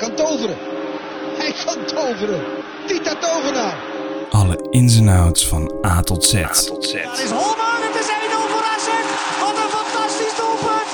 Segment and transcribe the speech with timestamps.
[0.00, 0.56] kan toveren.
[1.38, 2.40] Hij kan toveren.
[2.86, 3.76] Tita Tovenaar.
[4.30, 6.32] Alle ins en outs van A tot Z.
[6.32, 8.12] Daar is Holman, het is 1-0
[8.50, 8.88] voor AZ.
[9.40, 10.90] Wat een fantastisch doelpunt.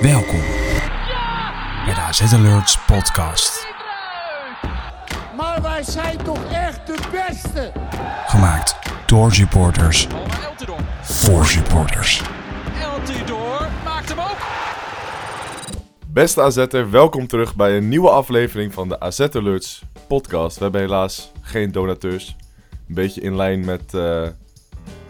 [0.00, 0.40] Welkom
[1.84, 3.66] bij de AZ Alerts podcast.
[5.36, 7.72] Maar wij zijn toch echt de beste.
[8.26, 8.76] Gemaakt
[9.06, 10.06] door supporters
[11.02, 12.22] voor supporters.
[16.12, 20.56] Beste AZ'er, welkom terug bij een nieuwe aflevering van de AZ Alerts podcast.
[20.56, 22.36] We hebben helaas geen donateurs.
[22.88, 24.28] Een beetje in lijn met, eh,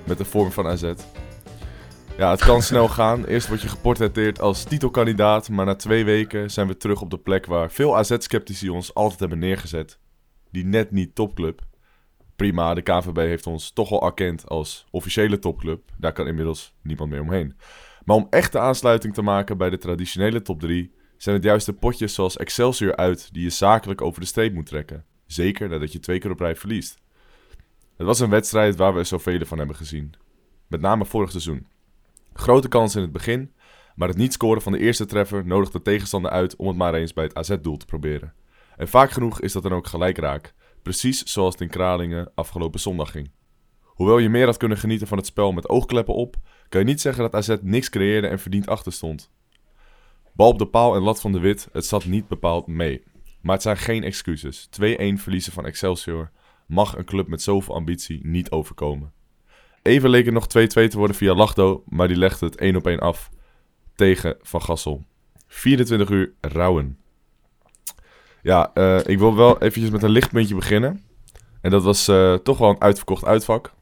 [0.05, 0.93] met de vorm van AZ.
[2.16, 3.24] Ja, het kan snel gaan.
[3.24, 7.19] Eerst word je geportretteerd als titelkandidaat, maar na twee weken zijn we terug op de
[7.19, 9.98] plek waar veel AZ-sceptici ons altijd hebben neergezet.
[10.51, 11.60] Die net niet topclub.
[12.37, 15.82] Prima, de KVB heeft ons toch al erkend als officiële topclub.
[15.98, 17.57] Daar kan inmiddels niemand meer omheen.
[18.05, 21.66] Maar om echt de aansluiting te maken bij de traditionele top 3, zijn het juist
[21.66, 25.04] de potjes zoals Excelsior uit die je zakelijk over de streep moet trekken.
[25.26, 26.99] Zeker nadat je twee keer op rij verliest.
[27.96, 30.13] Het was een wedstrijd waar we er zoveel van hebben gezien.
[30.66, 31.66] Met name vorig seizoen.
[32.32, 33.52] Grote kans in het begin,
[33.95, 36.95] maar het niet scoren van de eerste treffer nodigt de tegenstander uit om het maar
[36.95, 38.35] eens bij het AZ-doel te proberen.
[38.76, 40.54] En vaak genoeg is dat dan ook gelijk raak.
[40.82, 43.30] Precies zoals het in Kralingen afgelopen zondag ging.
[43.93, 46.37] Hoewel je meer had kunnen genieten van het spel met oogkleppen op,
[46.68, 49.30] kan je niet zeggen dat AZ niks creëerde en verdiend achter stond.
[50.32, 53.02] Bal op de paal en lat van de wit, het zat niet bepaald mee.
[53.40, 54.68] Maar het zijn geen excuses.
[54.68, 54.68] 2-1
[55.15, 56.30] verliezen van Excelsior
[56.66, 59.13] mag een club met zoveel ambitie niet overkomen.
[59.82, 62.87] Even leek het nog 2-2 te worden via Lachdo, maar die legde het 1 op
[62.87, 63.30] 1 af
[63.95, 65.04] tegen Van Gassel.
[65.47, 66.98] 24 uur rouwen.
[68.43, 71.04] Ja, eh, ik wil wel eventjes met een lichtpuntje beginnen.
[71.60, 73.72] En dat was eh, toch wel een uitverkocht uitvak.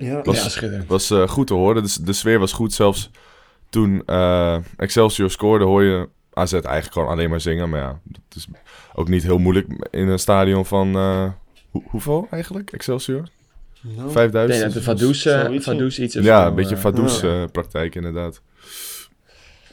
[0.00, 0.88] Ja, Was, ja schitterend.
[0.88, 1.82] was eh, goed te horen.
[1.82, 2.72] De, de sfeer was goed.
[2.72, 3.10] Zelfs
[3.70, 7.68] toen eh, Excelsior scoorde, hoor je AZ eigenlijk gewoon alleen maar zingen.
[7.70, 8.46] Maar ja, dat is
[8.94, 10.94] ook niet heel moeilijk in een stadion van...
[10.96, 11.28] eh,
[11.70, 13.22] hoe- hoeveel eigenlijk, Excelsior?
[13.82, 14.60] Ik 5000?
[14.60, 14.82] denk dat de
[15.98, 17.42] iets of ja, zo, een beetje eh, Vaduz ja.
[17.42, 18.40] eh, praktijk inderdaad.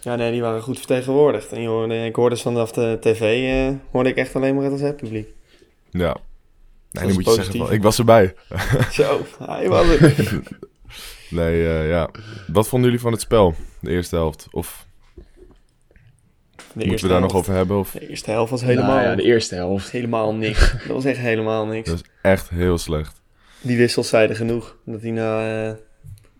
[0.02, 1.52] Ja, nee, die waren goed vertegenwoordigd.
[1.52, 3.22] En je hoorde, ik hoorde ze vanaf de tv,
[3.70, 5.28] eh, hoorde ik echt alleen maar het AZ-publiek.
[5.92, 6.18] Ja.
[6.92, 7.76] Nee, nu moet je zeggen, positief.
[7.76, 8.34] ik was erbij.
[8.92, 10.16] Zo, hij was het.
[11.30, 12.10] Nee, eh, ja.
[12.48, 14.48] Wat vonden jullie van het spel, de eerste helft?
[14.52, 14.86] Of
[16.74, 17.78] De moeten we daar nog over hebben?
[17.78, 17.92] Of...
[17.92, 19.92] De eerste helft was helemaal, Nou ja, de eerste helft.
[19.92, 20.72] helemaal niks.
[20.88, 21.90] Dat was echt helemaal niks.
[21.90, 23.22] Dat is echt heel slecht.
[23.62, 24.78] Die wissels zeiden genoeg.
[24.86, 25.74] Dat hij na eh,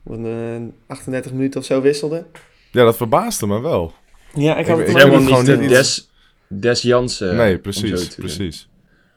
[0.04, 0.56] wat, eh,
[0.88, 2.26] 38 minuten of zo wisselde.
[2.72, 3.94] Ja, dat verbaasde me wel.
[4.34, 5.70] Ja, ik had Ik- het ik helemaal niet...
[5.70, 6.10] Des,
[6.48, 7.36] Des Jansen.
[7.36, 8.70] nee, precies, precies.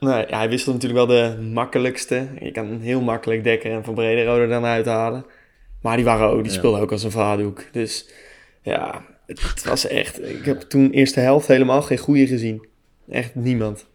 [0.05, 2.27] Nee, ja, hij wisselde natuurlijk wel de makkelijkste.
[2.39, 5.25] Je kan heel makkelijk Dekker en Van Brederode er dan uithalen.
[5.81, 6.57] Maar die, waren ook, die Ja.
[6.57, 7.63] speelden ook als een vaardoek.
[7.71, 8.09] Dus
[8.61, 10.21] ja, het, was echt...
[10.29, 12.67] Ik heb toen eerste helft helemaal geen goede gezien.
[13.09, 13.87] Echt niemand.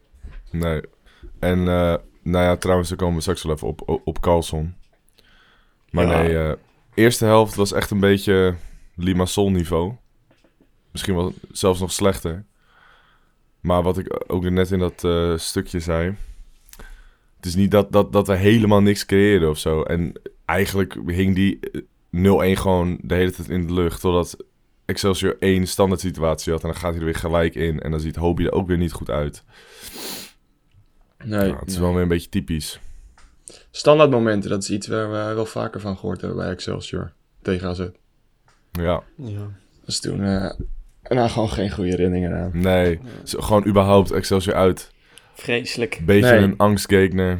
[0.50, 0.80] Nee.
[1.40, 4.74] En, eh, nou ja, trouwens, daar komen we straks wel even op, op, Carlson.
[5.90, 6.22] Maar Ja.
[6.22, 6.52] nee, eh,
[6.94, 8.54] eerste helft was echt een beetje
[8.96, 9.92] Limassol niveau.
[10.92, 12.44] Misschien wel zelfs nog slechter.
[13.66, 16.16] Maar wat ik ook net in dat eh, stukje zei...
[17.36, 19.82] Het is niet dat, dat, dat we helemaal niks creëerden of zo.
[19.82, 20.12] En
[20.44, 21.58] eigenlijk hing die
[22.10, 24.00] eh, 0-1 gewoon de hele tijd in de lucht.
[24.00, 24.36] Totdat
[24.84, 26.62] Excelsior één standaard situatie had.
[26.62, 27.80] En dan gaat hij er weer gelijk in.
[27.80, 29.42] En dan ziet Hobie er ook weer niet goed uit.
[31.24, 31.82] Nee, Ja, het is nee.
[31.82, 32.80] wel weer een beetje typisch.
[33.70, 37.12] Standaard momenten, dat is iets waar we wel vaker van gehoord hebben bij Excelsior.
[37.42, 37.88] Tegen AZ.
[38.72, 39.50] Ja, Ja.
[39.80, 40.20] Dat is toen
[41.08, 42.50] eh nou, gewoon geen goede herinneringen aan.
[42.54, 42.98] nee.
[43.24, 44.90] Zo, gewoon überhaupt Excelsior uit.
[45.34, 46.00] Vreselijk.
[46.04, 46.42] Beetje Nee.
[46.42, 47.38] een angstgegner.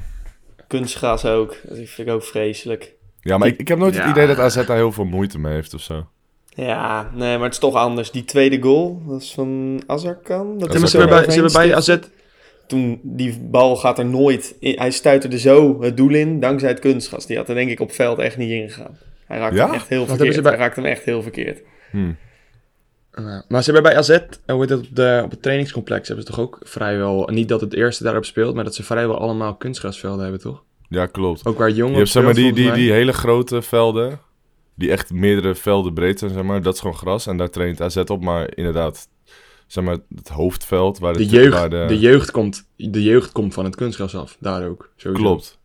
[0.66, 1.56] Kunstgras ook.
[1.62, 2.93] Dat vind ik ook vreselijk.
[3.21, 5.53] Ja, maar ik, ik heb nooit het idee dat AZ daar heel veel moeite mee
[5.53, 6.06] heeft of zo.
[6.49, 8.10] Ja, nee, maar het is toch anders.
[8.10, 10.59] Die tweede goal, dat is van Azarkan.
[10.59, 11.97] Dat is ze hebben bij, ze hebben bij AZ...
[12.66, 14.78] toen die bal gaat er nooit in.
[14.78, 17.26] Hij stuiterde zo het doel in, dankzij het kunstgas.
[17.26, 18.99] Die had er denk ik op veld echt niet ingegaan.
[19.26, 19.65] Hij raakte Ja?
[19.66, 20.19] hem echt heel verkeerd.
[20.19, 21.60] hebben ze bij- Hij raakte hem echt heel verkeerd.
[21.91, 22.12] Hm.
[23.16, 26.08] Ja, maar ze hebben bij AZ, en hoe heet het, op, de, op het trainingscomplex
[26.08, 27.29] hebben ze toch ook vrijwel...
[27.32, 30.62] Niet dat het eerste daarop speelt, maar dat ze vrijwel allemaal kunstgrasvelden hebben, toch?
[30.88, 31.44] Ja, klopt.
[31.46, 34.20] Ook waar jongen Je hebt zeg maar die, die, die hele grote velden,
[34.75, 36.62] die echt meerdere velden breed zijn, zeg maar.
[36.62, 38.23] Dat is gewoon gras en daar traint AZ op.
[38.23, 39.08] Maar inderdaad,
[39.67, 41.99] zeg maar het hoofdveld waar de, de, jeugd, waar de...
[41.99, 44.91] jeugd komt, de jeugd komt van het kunstgras af, daar ook.
[44.96, 45.25] Sowieso.
[45.25, 45.58] Klopt.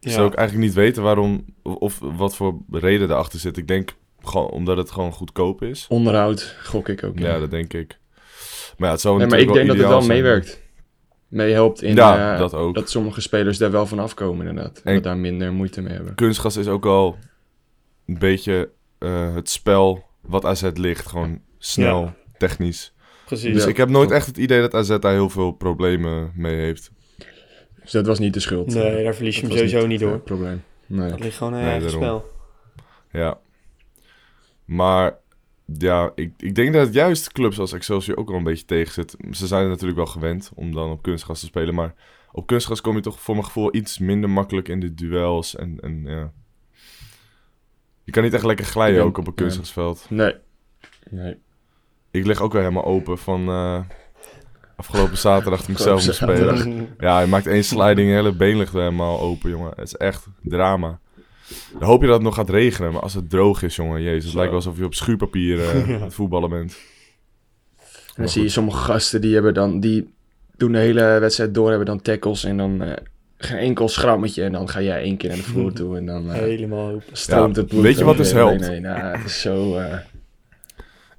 [0.00, 0.14] Ik Ja.
[0.14, 3.56] zou ook eigenlijk niet weten waarom, of, of wat voor reden erachter zit.
[3.56, 5.86] Ik denk gewoon omdat het gewoon goedkoop is.
[5.88, 7.18] Onderhoud, gok ik ook.
[7.18, 7.98] Ja, dat denk ik.
[8.76, 10.12] Maar ja, het zou Nee, maar ik denk dat het wel zijn.
[10.16, 10.60] meewerkt.
[11.28, 12.74] Meehelpt in Ja, eh, dat ook.
[12.74, 14.80] dat sommige spelers daar wel van afkomen inderdaad.
[14.84, 16.14] En dat daar minder moeite mee hebben.
[16.14, 17.16] Kunstgas is ook al
[18.06, 21.06] een beetje eh, het spel wat AZ ligt.
[21.06, 22.14] Gewoon snel, Ja.
[22.38, 22.94] technisch.
[23.26, 23.52] precies.
[23.52, 23.68] Dus Ja.
[23.68, 26.90] ik heb nooit echt het idee dat AZ daar heel veel problemen mee heeft.
[27.82, 28.74] Dus dat was niet de schuld.
[28.74, 30.18] Nee, daar verlies je Dat hem sowieso niet door.
[30.20, 30.62] probleem.
[30.86, 31.10] Nee.
[31.10, 32.24] Dat ligt gewoon Nee, eigen spel.
[33.12, 33.38] Ja.
[34.74, 35.16] Maar
[35.78, 38.92] ja, ik, ik denk dat het juist clubs als Excelsior ook wel een beetje tegen
[38.92, 39.16] zit.
[39.30, 41.74] Ze zijn er natuurlijk wel gewend om dan op kunstgras te spelen.
[41.74, 41.94] Maar
[42.32, 45.56] op kunstgras kom je toch voor mijn gevoel iets minder makkelijk in de duels.
[45.56, 46.32] En, en ja.
[48.04, 50.06] Je kan niet echt lekker glijden ben- ook op een kunstgrasveld.
[50.08, 50.34] Nee.
[51.10, 51.36] Nee.
[52.10, 53.80] Ik lig ook weer helemaal open van eh,
[54.76, 56.88] afgelopen zaterdag toen ik zelf moest spelen.
[56.98, 59.70] Ja, hij maakt één sliding, hele been ligt helemaal open, jongen.
[59.76, 61.00] Het is echt drama.
[61.78, 64.24] Dan hoop je dat het nog gaat regenen, maar als het droog is, jongen, jezus.
[64.24, 66.76] Het lijkt wel alsof je op schuurpapier eh, aan het voetballen bent.
[67.78, 70.14] En dan zie je sommige gasten die hebben dan, die
[70.56, 72.92] doen de hele wedstrijd door, hebben dan tackles en dan eh,
[73.36, 74.42] geen enkel schrammetje.
[74.44, 77.16] En dan ga jij één keer naar de vloer toe en dan eh, Helemaal open.
[77.16, 78.58] stroomt Ja, het bloed weet je wat dus helpt?
[78.58, 78.82] benen heen.
[78.82, 79.96] Nou, het is zo eh,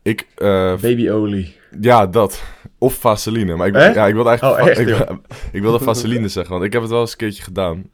[0.02, 1.56] Ik, eh, babyolie.
[1.82, 2.44] ja, dat.
[2.78, 3.56] Of vaseline.
[3.56, 4.62] Maar ik, ja, ik wilde eigenlijk...
[4.62, 4.80] Oh, echt,
[5.12, 5.18] ik,
[5.52, 7.90] ik wilde vaseline zeggen, want ik heb het wel eens een keertje gedaan.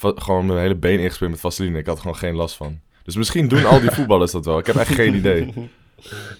[0.00, 1.78] Gewoon mijn hele been ingespeeld met vaseline.
[1.78, 2.80] Ik had er gewoon geen last van.
[3.04, 4.58] Dus misschien doen al die voetballers dat wel.
[4.58, 5.52] Ik heb echt geen idee.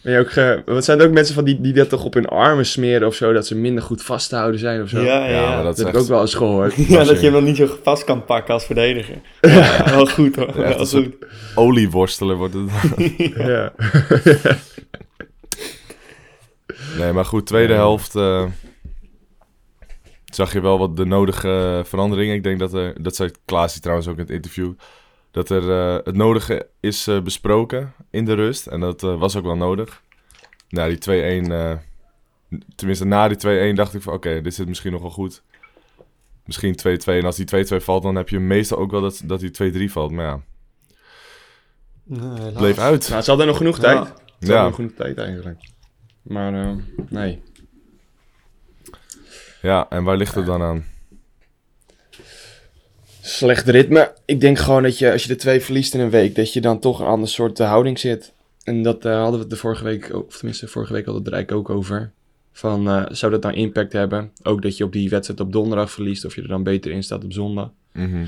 [0.02, 0.62] Ben je ook ge...
[0.66, 3.14] Wat zijn er ook mensen van die, die dat toch op hun armen smeren of
[3.14, 5.00] zo, dat ze minder goed vast te houden zijn of zo?
[5.00, 5.48] Ja, ja, Ja, ja.
[5.48, 6.74] maar dat dat is heb ik ook wel eens gehoord.
[6.88, 9.16] Ja, dat je hem dan niet zo vast kan pakken als verdediger.
[9.40, 10.52] Ja, wel goed hoor.
[10.56, 11.16] Ja, echt wel goed.
[11.54, 12.70] olieworstelen wordt het.
[13.46, 13.72] ja.
[16.98, 18.44] Nee, maar goed, tweede helft eh,
[20.36, 22.34] zag je wel wat de nodige veranderingen.
[22.34, 24.72] Ik denk dat er, dat zei Klaas trouwens ook in het interview,
[25.30, 28.66] dat er eh, het nodige is eh, besproken in de rust.
[28.66, 30.02] En dat eh, was ook wel nodig.
[30.68, 30.98] Na die
[31.46, 31.72] 2-1, eh,
[32.76, 35.42] tenminste na die 2-1 dacht ik van oké, dit zit misschien nog wel goed.
[36.44, 37.18] Misschien 2-2.
[37.18, 37.46] En als die
[37.80, 40.10] 2-2 valt, dan heb je meestal ook wel dat, dat die 2-3 valt.
[40.10, 40.40] Maar ja,
[42.04, 43.08] Nee, bleef uit.
[43.08, 43.98] Nou, ze hadden nog genoeg tijd.
[43.98, 44.04] Ja.
[44.04, 44.62] Ze hadden Ja.
[44.64, 45.60] nog genoeg tijd eigenlijk.
[46.22, 46.70] Maar eh,
[47.08, 47.42] nee.
[49.66, 50.84] Ja, en waar ligt het dan aan?
[53.20, 54.12] Slecht ritme.
[54.24, 56.60] Ik denk gewoon dat je, als je de twee verliest in een week, dat je
[56.60, 58.32] dan toch een ander soort eh, houding zit.
[58.64, 61.22] En dat eh, hadden we het de vorige week, ook- of tenminste vorige week hadden
[61.22, 62.10] we het er eigenlijk ook over.
[62.52, 64.30] Van, eh, zou dat dan impact hebben?
[64.42, 67.02] Ook dat je op die wedstrijd op donderdag verliest, of je er dan beter in
[67.02, 67.70] staat op zondag.
[67.92, 68.26] Mhm.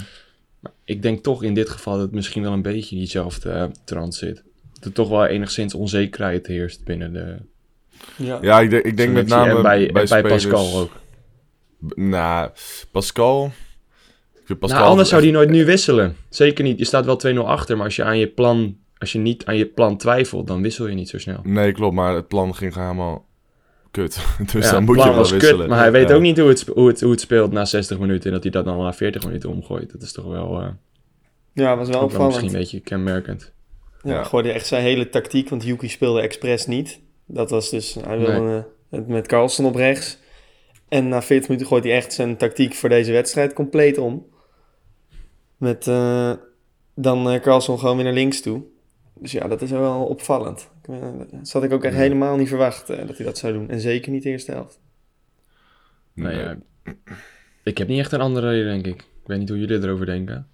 [0.84, 4.14] Ik denk toch in dit geval dat het misschien wel een beetje in diezelfde trant
[4.14, 4.42] zit.
[4.74, 7.36] Dat er toch wel enigszins onzekerheid heerst binnen de
[8.16, 8.38] Ja.
[8.42, 10.90] Ja, ik denk, ik denk met name en bij, en bij Pascal ook.
[11.94, 12.50] Nou,
[12.90, 13.44] Pascal.
[14.34, 16.16] Ik vind Pascal nou, anders zou die nooit nu wisselen.
[16.28, 16.78] Zeker niet.
[16.78, 19.56] Je staat wel 2-0 achter, maar als je aan je plan, als je niet aan
[19.56, 21.40] je plan twijfelt, dan wissel je niet zo snel.
[21.42, 23.26] Nee, klopt, maar het plan ging gewoon helemaal
[23.90, 24.18] kut.
[24.52, 25.58] dus Ja, dan moet je plan wel was wisselen.
[25.58, 26.14] Kut, maar hij weet Ja.
[26.14, 28.52] ook niet hoe het, hoe, het, hoe het speelt na 60 minuten en dat hij
[28.52, 29.92] dat dan na 40 minuten omgooit.
[29.92, 30.68] Dat is toch wel, eh
[31.52, 32.52] Ja, was wel wel misschien opvallend.
[32.52, 33.52] een beetje kenmerkend.
[34.02, 34.22] Ja, Ja.
[34.24, 37.00] gooide echt zijn hele tactiek, want Yuki speelde expres niet.
[37.26, 38.56] Dat was dus, hij wilde Nee.
[38.56, 40.18] eh, het met Carlsen op rechts.
[40.88, 44.26] En na 40 minuten gooit hij echt zijn tactiek voor deze wedstrijd compleet om.
[45.56, 46.32] Met eh,
[46.94, 48.62] dan eh Carlsen gewoon weer naar links toe.
[49.14, 50.70] Dus ja, dat is wel opvallend.
[50.82, 51.00] Ik, eh,
[51.30, 53.70] Dat had ik ook echt helemaal niet verwacht eh, dat hij dat zou doen.
[53.70, 54.80] En zeker niet de eerste helft.
[56.12, 56.44] Nou Nee.
[56.44, 56.58] ja,
[57.62, 59.00] ik heb niet echt een andere reden, denk ik.
[59.00, 60.46] Ik weet niet hoe jullie erover denken.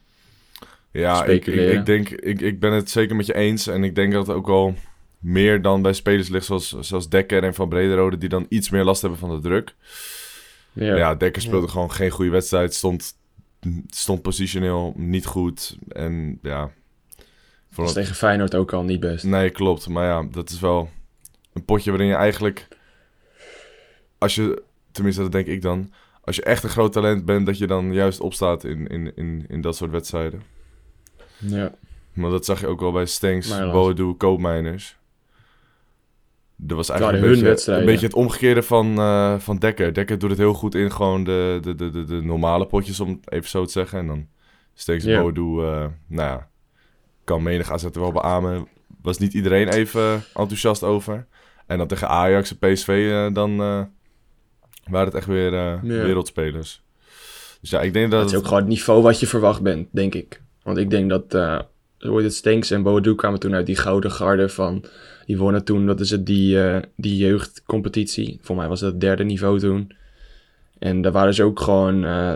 [0.91, 3.67] Ja, ik, ik, denk, ik, ik ben het zeker met je eens.
[3.67, 4.75] En ik denk dat het ook wel
[5.19, 8.85] meer dan bij spelers ligt zoals, zoals Dekker en Van Brederode, die dan iets meer
[8.85, 9.75] last hebben van de druk.
[10.75, 12.75] Ja, Ja, Dekker speelde gewoon geen goede wedstrijd.
[12.75, 13.17] Stond,
[13.87, 15.79] stond positioneel niet goed.
[15.89, 16.71] En ja.
[17.75, 19.25] dat het- tegen Feyenoord ook al niet best.
[19.25, 19.89] Nee, klopt.
[19.89, 20.91] Maar ja, dat is wel
[21.53, 22.69] een potje waarin je eigenlijk...
[24.19, 24.63] Als je,
[24.93, 25.93] tenminste dat denk ik dan...
[26.21, 29.45] Als je echt een groot talent bent, dat je dan juist opstaat in, in, in,
[29.49, 30.43] in dat soort wedstrijden.
[31.39, 31.75] Ja.
[32.13, 33.49] Maar dat zag je ook wel bij helaas.
[33.73, 34.97] Boadu, Koopmijners.
[36.57, 39.95] Dat was eigenlijk een hun beetje, een beetje het omgekeerde van, eh, van Dekker.
[39.95, 43.09] Dekker doet het heel goed in gewoon de, de, de, de, de normale potjes, om
[43.09, 43.99] het even zo te zeggen.
[43.99, 44.27] En dan
[44.75, 45.21] Stenks en Ja.
[45.21, 46.49] Boadu, eh, nou ja,
[47.25, 48.69] kan menig AZ er wel beamen.
[49.03, 51.27] Was niet iedereen even enthousiast over.
[51.67, 56.83] En dan tegen Ajax en PSV, eh, dan waren het echt weer wereldspelers.
[57.61, 58.21] Dus ja, ik denk dat...
[58.21, 60.43] Dat is ook gewoon het niveau wat je verwacht bent, denk ik.
[60.63, 61.33] Want ik denk dat,
[62.13, 64.85] heet het, Stenks en Boadu kwamen toen uit die gouden garde van...
[65.27, 68.39] Die wonnen toen, wat is het, die, eh, die jeugdcompetitie.
[68.43, 69.93] Voor mij was dat het derde niveau toen.
[70.79, 72.35] En daar waren ze ook gewoon, eh,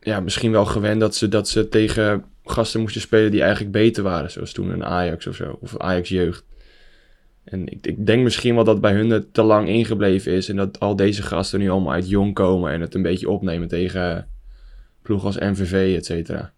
[0.00, 4.02] ja, misschien wel gewend dat ze, dat ze tegen gasten moesten spelen die eigenlijk beter
[4.02, 4.30] waren.
[4.30, 6.44] Zoals toen een Ajax of zo, of Ajax jeugd.
[7.44, 10.48] En ik, ik denk misschien wel dat bij hun het te lang ingebleven is.
[10.48, 13.68] En dat al deze gasten nu allemaal uit jong komen en het een beetje opnemen
[13.68, 14.28] tegen
[15.02, 16.52] ploegen als NVV, et cetera.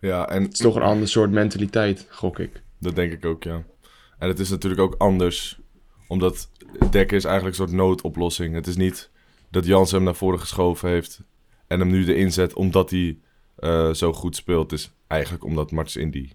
[0.00, 2.62] Ja, en Het is toch een ander soort mentaliteit, gok ik.
[2.80, 3.62] Dat denk ik ook, ja.
[4.18, 5.58] En het is natuurlijk ook anders.
[6.08, 6.50] Omdat
[6.90, 8.54] Dekker is eigenlijk een soort noodoplossing.
[8.54, 9.10] Het is niet
[9.50, 11.20] dat Jans hem naar voren geschoven heeft
[11.66, 13.18] en hem nu erin zet omdat hij
[13.56, 14.70] eh, zo goed speelt.
[14.70, 16.28] Het is eigenlijk omdat Martens Indy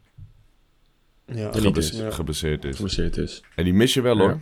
[1.25, 1.89] Ja, is.
[1.91, 2.11] Ja.
[2.11, 2.75] geblesseerd is.
[2.75, 3.43] geblesseerd is.
[3.55, 4.21] En die mis je wel Ja.
[4.21, 4.39] hoor.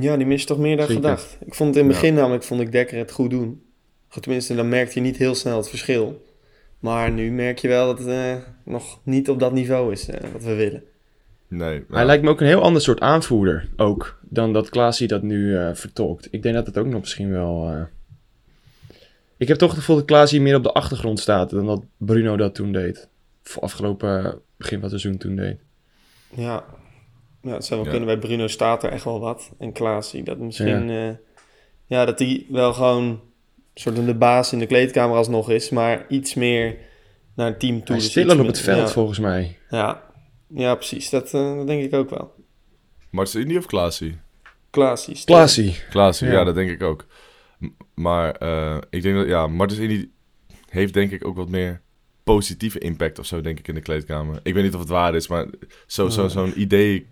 [0.00, 1.02] Ja, die mist toch meer dan Zeker.
[1.02, 1.36] gedacht.
[1.46, 2.00] Ik vond het in het Ja.
[2.00, 3.62] begin namelijk, vond ik Dekker het goed doen.
[4.20, 6.26] Tenminste, dan merkte je niet heel snel het verschil.
[6.78, 10.30] Maar nu merk je wel dat het eh, nog niet op dat niveau is eh,
[10.32, 10.82] wat we willen.
[11.48, 11.84] Nee.
[11.88, 12.04] Hij ja.
[12.04, 15.70] lijkt me ook een heel ander soort aanvoerder ook dan dat Klaasie dat nu eh,
[15.74, 16.28] vertolkt.
[16.30, 17.68] Ik denk dat het ook nog misschien wel...
[17.70, 17.82] eh,
[19.36, 22.36] Ik heb toch het gevoel dat Klaasie meer op de achtergrond staat dan dat Bruno
[22.36, 23.08] dat toen deed.
[23.44, 25.58] Of afgelopen begin van het seizoen toen deed.
[26.34, 26.64] Ja,
[27.42, 27.98] ja het zou wel Ja.
[27.98, 28.18] kunnen.
[28.18, 29.50] Bij Bruno staat er echt wel wat.
[29.58, 30.88] En Klaasie, dat misschien...
[30.88, 31.18] Ja,
[31.86, 33.20] ja dat hij wel gewoon
[33.80, 35.70] soort van de baas in de kleedkamer alsnog is.
[35.70, 36.76] Maar iets meer
[37.36, 37.86] naar het team toe.
[37.86, 39.56] Hij is dus stiller op het veld ja, volgens mij.
[39.70, 40.02] Ja,
[40.48, 41.10] ja precies.
[41.10, 42.34] Dat, eh, dat denk ik ook wel.
[43.10, 44.18] Martens Indy of Klaasie?
[44.70, 45.16] Klaasie.
[45.24, 45.76] Klaasie.
[45.90, 46.32] Klaasie, ja.
[46.32, 46.44] Ja.
[46.44, 47.06] dat denk ik ook.
[47.58, 50.06] M- Maar eh, ik denk dat, ja, Martens
[50.68, 51.80] heeft denk ik ook wat meer
[52.24, 54.40] positieve impact of zo, denk ik, in de kleedkamer.
[54.42, 55.46] Ik weet niet of het waar is, maar
[55.86, 57.06] zo, zo, zo'n idee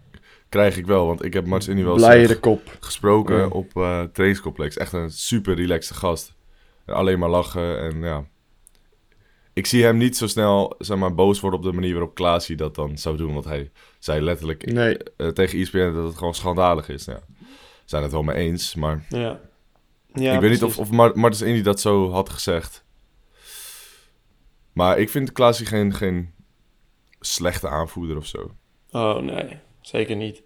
[0.48, 1.06] krijg ik wel.
[1.06, 2.38] Want ik heb Martens wel eens
[2.80, 3.46] gesproken Ja.
[3.46, 4.76] op eh trainingscomplex.
[4.76, 6.34] Echt een super relaxte gast.
[6.86, 8.24] En alleen maar lachen en ja.
[9.52, 12.56] Ik zie hem niet zo snel, zeg maar, boos worden op de manier waarop Klaasie
[12.56, 13.32] dat dan zou doen.
[13.32, 17.04] Want hij zei letterlijk Nee, eh, tegen ESPN dat het gewoon schandalig is.
[17.04, 17.20] Ja.
[17.38, 17.44] We
[17.84, 19.40] zijn het wel mee eens, maar Ja.
[20.12, 22.84] ja ik weet niet of, of Mar- Martens Indy dat zo had gezegd.
[24.72, 26.32] Maar ik vind Klaasie geen, geen
[27.20, 28.50] slechte aanvoerder of zo.
[28.90, 30.42] Oh nee, zeker niet.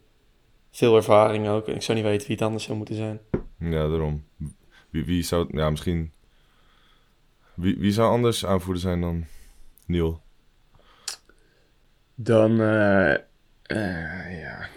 [0.70, 1.68] Veel ervaring ook.
[1.68, 3.20] Ik zou niet weten wie het anders zou moeten zijn.
[3.58, 4.24] Ja, daarom.
[4.90, 5.46] Wie, wie zou...
[5.56, 6.12] Ja, misschien...
[7.60, 9.24] Wie, wie zou anders aanvoerder zijn dan
[9.86, 10.20] Neil?
[12.14, 12.60] dan...
[12.60, 14.68] eh, eh, ja.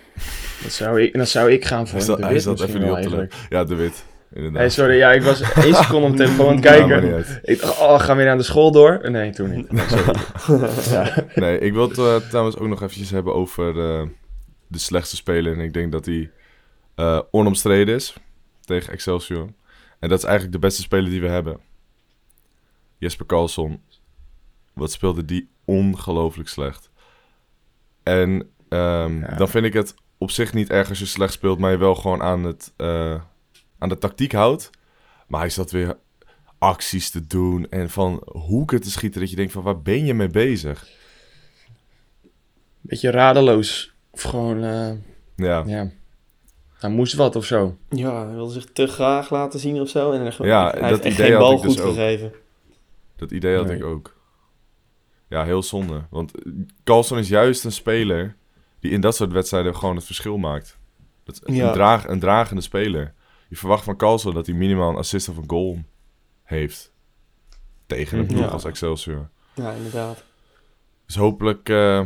[0.63, 2.81] Dat zou ik, dan zou ik gaan voor Hij de zat, hij wit zat even
[2.81, 3.27] niet op te.
[3.49, 4.05] Ja, de wit.
[4.33, 4.71] Inderdaad.
[4.71, 7.39] Sorry, ja, ik was één seconde op telefoon aan het Ja, kijken.
[7.43, 9.11] ik dacht, oh, gaan we weer aan de school door?
[9.11, 9.71] Nee, toen niet.
[9.71, 10.69] Nee, sorry.
[10.91, 11.25] ja.
[11.35, 13.73] Nee, ik wil het eh, trouwens ook nog eventjes hebben over
[14.67, 15.53] de slechtste speler.
[15.53, 16.31] En ik denk dat hij
[17.31, 18.13] onomstreden is
[18.65, 19.47] tegen Excelsior.
[19.99, 21.59] En dat is eigenlijk de beste speler die we hebben.
[23.03, 23.81] Jesper Karlsson.
[24.73, 26.89] Wat speelde die ongelooflijk slecht.
[28.03, 29.35] En ehm, Ja.
[29.35, 31.95] dan vind ik het op zich niet erg als je slecht speelt, maar je wel
[31.95, 33.21] gewoon aan, het, eh,
[33.77, 34.69] aan de tactiek houdt.
[35.27, 35.97] Maar hij zat weer
[36.57, 40.13] acties te doen en van hoeken te schieten dat je denkt van waar ben je
[40.13, 40.87] mee bezig?
[42.81, 43.93] Beetje radeloos.
[44.11, 44.91] Of gewoon, eh,
[45.35, 45.89] Ja, ja.
[46.73, 47.77] Hij moest wat of zo.
[47.89, 50.11] Ja, hij wilde zich te graag laten zien of zo.
[50.11, 52.42] En er, Ja, hij dat heeft echt idee geen bal dus goed ook.
[53.15, 53.77] Dat idee had Nee.
[53.77, 54.21] ik ook.
[55.29, 56.05] Ja, heel zonde.
[56.09, 56.31] Want
[56.83, 58.35] Carlson is juist een speler
[58.79, 60.79] die in dat soort wedstrijden gewoon het verschil maakt.
[61.23, 61.67] Dat is Ja.
[61.67, 63.13] een, draag, een dragende speler.
[63.49, 65.77] Je verwacht van Carlson dat hij minimaal een assist of een goal
[66.43, 66.91] heeft.
[67.85, 68.33] Tegen een Mhm.
[68.33, 68.51] ploeg Ja.
[68.51, 69.29] als Excelsior.
[69.55, 70.23] Ja, inderdaad.
[71.05, 72.05] Dus hopelijk eh,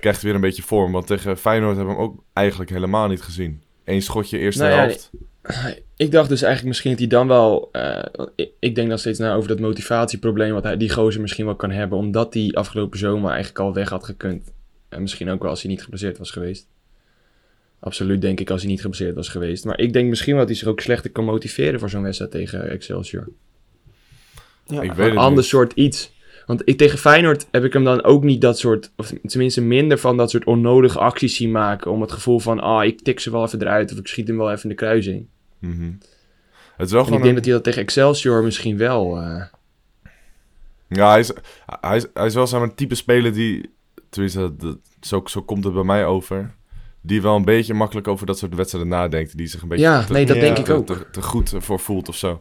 [0.00, 0.92] krijgt hij weer een beetje vorm.
[0.92, 3.62] Want tegen Feyenoord hebben we hem ook eigenlijk helemaal niet gezien.
[3.84, 5.10] Eén schotje eerste Nou ja, helft.
[5.96, 7.68] Ik dacht dus eigenlijk misschien dat hij dan wel...
[7.72, 8.04] eh,
[8.36, 10.52] ik, ik denk dan steeds na over dat motivatieprobleem...
[10.52, 11.98] wat hij, die gozer misschien wel kan hebben...
[11.98, 14.52] omdat hij afgelopen zomer eigenlijk al weg had gekund.
[14.88, 16.66] En misschien ook wel als hij niet geblesseerd was geweest.
[17.80, 19.64] Absoluut denk ik als hij niet geblesseerd was geweest.
[19.64, 21.80] Maar ik denk misschien wel dat hij zich ook slechter kan motiveren...
[21.80, 23.28] voor zo'n wedstrijd tegen Excelsior.
[24.66, 25.44] Ja, Ik weet Een het ander niet.
[25.44, 26.12] soort iets.
[26.46, 28.90] Want ik, tegen Feyenoord heb ik hem dan ook niet dat soort...
[28.96, 31.90] of tenminste minder van dat soort onnodige acties zien maken...
[31.90, 32.60] om het gevoel van...
[32.60, 33.92] ah, ik tik ze wel even eruit...
[33.92, 35.26] of ik schiet hem wel even in de kruising.
[35.58, 35.90] Mhm.
[36.76, 39.16] Het is wel En gewoon ik denk een- dat hij dat tegen Excelsior misschien wel...
[39.20, 39.42] eh,
[40.88, 41.32] Ja, hij is,
[41.80, 43.74] hij is, hij is wel zo'n type speler die...
[44.10, 46.54] Tenminste, dat, dat- zo, zo komt het bij mij over.
[47.00, 49.36] Die wel een beetje makkelijk over dat soort wedstrijden nadenkt.
[49.36, 50.86] Die zich een beetje Ja, te, nee, dat denk ik te, ook.
[50.86, 52.40] te, te goed voor voelt of zo.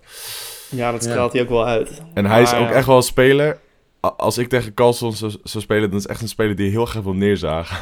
[0.70, 1.10] ja, dat Ja.
[1.10, 2.02] straalt hij ook wel uit.
[2.14, 2.72] En hij is ook ja.
[2.72, 3.58] echt wel een speler...
[4.00, 6.86] Als ik tegen Carlson zou, zou spelen, dan is het echt een speler die heel
[6.86, 7.78] graag wil neerzagen.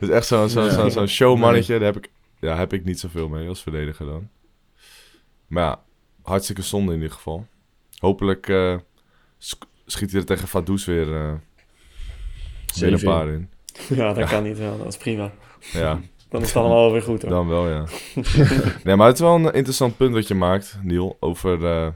[0.00, 0.70] dus echt zo'n zo, Ja.
[0.70, 4.28] zo, zo'n showmannetje, daar heb ik, ja, heb ik niet zoveel mee als verdediger dan.
[5.46, 5.82] Maar ja,
[6.22, 7.46] hartstikke zonde in ieder geval.
[7.98, 8.76] Hopelijk eh,
[9.86, 11.06] schiet hij er tegen Vaduz weer,
[12.78, 13.50] weer een paar in.
[13.88, 14.78] Ja, dat kan niet wel.
[14.78, 15.32] Dat is prima.
[15.72, 17.30] Ja, Dan is het allemaal weer goed hoor.
[17.30, 17.84] dan wel, ja.
[18.84, 21.88] nee, maar het is wel een interessant punt wat je maakt, Niel, over eh,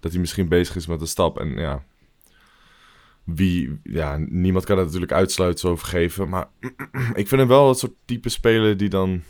[0.00, 1.38] dat hij misschien bezig is met een stap.
[1.40, 1.84] En ja,
[3.24, 6.28] wie, ja, niemand kan er natuurlijk uitsluitsel over geven.
[6.28, 6.48] Maar
[7.20, 9.22] ik vind hem wel het soort type speler die dan,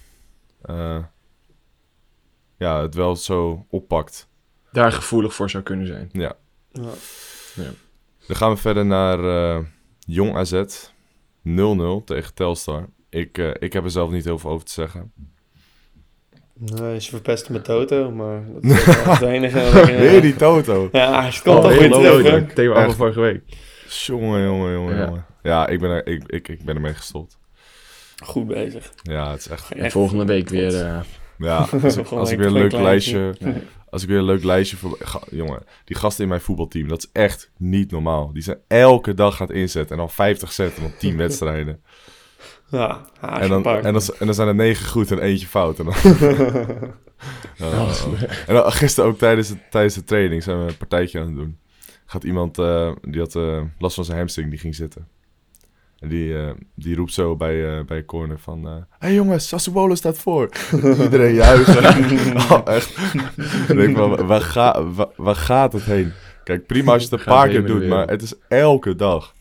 [0.64, 0.98] eh,
[2.58, 4.28] ja, het wel zo oppakt.
[4.72, 6.08] daar gevoelig voor zou kunnen zijn.
[6.12, 6.32] Ja.
[6.72, 7.70] Ja.
[8.26, 9.64] Dan gaan we verder naar eh,
[9.98, 10.62] Jong AZ.
[11.48, 12.88] 0-0 tegen Telstar.
[13.08, 15.12] Ik, eh, ik heb er zelf niet heel veel over te zeggen.
[16.58, 19.84] Nee, ze verpesten met Toto, maar dat is het enige.
[19.86, 20.88] Weer die Toto.
[20.92, 22.52] Ja, hij komt Oh, toch weer terug.
[22.52, 23.42] Thema van vorige week.
[23.88, 25.04] Jongen, jongen, jongen, Ja.
[25.04, 25.26] jongen.
[25.42, 27.38] Ja, ik ben, er, ik, ik, ik ben ermee gestopt.
[28.22, 28.92] Goed bezig.
[29.02, 29.72] Ja, het is echt...
[29.72, 30.84] En volgende week weer...
[30.84, 31.00] eh,
[31.38, 33.34] Ja, als ik, als ik weer een leuk lijstje...
[33.38, 33.54] Nee.
[33.90, 34.96] Als ik weer een leuk lijstje voor...
[35.00, 38.32] ga- jongen, die gasten in mijn voetbalteam, dat is echt niet normaal.
[38.32, 41.82] Die zijn elke dag gaat inzetten en dan 50 zetten op 10 wedstrijden.
[42.70, 45.78] Ja, En dan, en, dan, en dan zijn er 9 goed en eentje fout.
[45.78, 45.94] En dan,
[47.62, 47.92] Oh.
[48.46, 51.34] En dan gisteren ook tijdens, het, tijdens de training zijn we een partijtje aan het
[51.36, 51.58] doen.
[52.06, 55.08] Gaat iemand, eh, die had eh, last van zijn hamstring, die ging zitten.
[56.02, 58.64] En die, eh, die roept zo bij, eh bij corner van...
[58.64, 60.48] Hé hey jongens, Sassuolo staat voor.
[61.02, 62.36] Iedereen juichen.
[62.52, 62.96] oh, echt.
[63.68, 66.12] Ik denk van, waar, ga, waar, waar gaat het heen?
[66.44, 69.34] Kijk, prima als je het een paar keer doet, maar het is elke dag.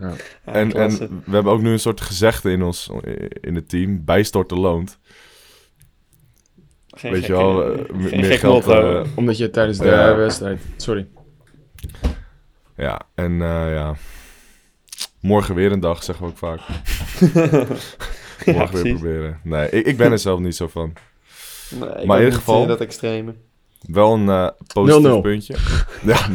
[0.00, 0.12] Ja,
[0.44, 0.90] En, en
[1.24, 2.90] we hebben ook nu een soort gezegde in ons
[3.40, 4.04] in het team.
[4.04, 4.98] Bijstorten loont.
[6.88, 8.66] Geen Weet je wel, eh, geen meer geld...
[8.68, 10.10] eh, Omdat je tijdens de Ja.
[10.10, 10.60] eh, wedstrijd...
[10.76, 11.06] Sorry.
[12.76, 13.94] Ja, en eh, ja.
[15.20, 16.60] Morgen weer een dag, zeggen we ook vaak.
[18.44, 19.00] Ja, Morgen weer precies.
[19.00, 19.40] proberen.
[19.42, 20.92] Nee, ik, ik ben er zelf niet zo van.
[21.70, 23.34] Nee, ik Maar in ieder geval- eh, dat extreme.
[23.80, 25.20] Wel een eh positief 0-0.
[25.20, 25.54] puntje.
[26.02, 26.32] Ja, 0-0.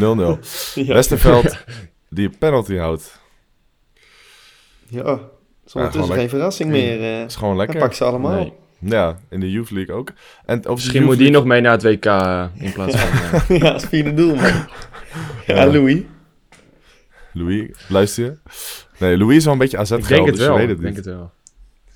[0.86, 0.94] Ja.
[0.94, 1.58] Westerveld,
[2.10, 3.20] die een penalty houdt.
[4.88, 5.20] Ja, het
[5.66, 7.02] is ondertussen gewoon geen verrassing meer.
[7.02, 7.78] eh is gewoon dan lekker.
[7.80, 8.32] pakken ze allemaal.
[8.34, 8.54] Nee.
[8.80, 10.10] Ja, in de Youth League ook.
[10.46, 12.06] En de Misschien moet die nog mee naar het WK
[12.60, 13.58] in plaats van...
[13.58, 14.44] ja, als vierde doel, man.
[14.46, 14.66] Ja,
[15.46, 15.66] Ja.
[15.68, 16.02] Louis.
[17.36, 18.38] Louis, luister je?
[19.00, 20.58] Nee, Louis is wel een beetje AZ ik denk het dus je wel.
[20.58, 21.06] weet het Ik denk niet.
[21.06, 21.32] het wel.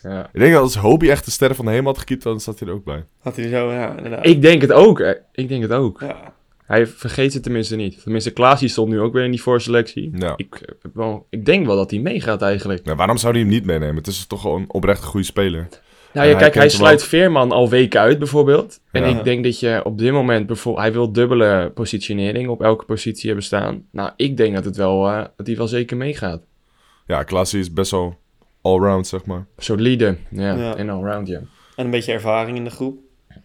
[0.04, 0.30] Ja.
[0.34, 2.60] Ik denk dat als Hobie echt de sterren van de hemel had gekiept, dan zat
[2.60, 3.06] hij er ook bij.
[3.20, 4.26] Had hij zo, ja, inderdaad.
[4.26, 5.00] Ik denk het ook.
[5.32, 6.00] Ik denk het ook.
[6.02, 6.34] Ja,
[6.66, 8.02] Hij vergeet het tenminste niet.
[8.02, 10.12] Tenminste, Klaas stond nu ook weer in die voorselectie.
[10.18, 10.34] Ja.
[10.36, 12.84] Ik, eh, wel, ik denk wel dat hij meegaat eigenlijk.
[12.86, 13.96] Nou, waarom zou hij hem niet meenemen?
[13.96, 15.68] Het is toch gewoon oprecht een goede speler.
[16.14, 17.08] Nou Ja, hij kijk, hij sluit ook.
[17.08, 18.80] Veerman al weken uit bijvoorbeeld.
[18.92, 19.18] En Ja.
[19.18, 20.84] ik denk dat je op dit moment bijvoorbeeld...
[20.86, 23.86] Hij wil dubbele positionering op elke positie hebben staan.
[23.92, 26.42] Nou, ik denk dat, het wel, eh, dat hij wel zeker meegaat.
[27.06, 28.18] Ja, Klaasie is best wel
[28.62, 29.46] allround, zeg maar.
[29.58, 30.18] Solide.
[30.30, 30.76] Ja, Ja.
[30.76, 31.38] en allround, ja.
[31.76, 33.00] en een beetje ervaring in de groep.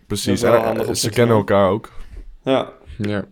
[0.06, 0.40] Precies.
[0.40, 1.90] Dat is wel En, eh, ze kennen elkaar ook.
[2.44, 3.24] Ja, Ja.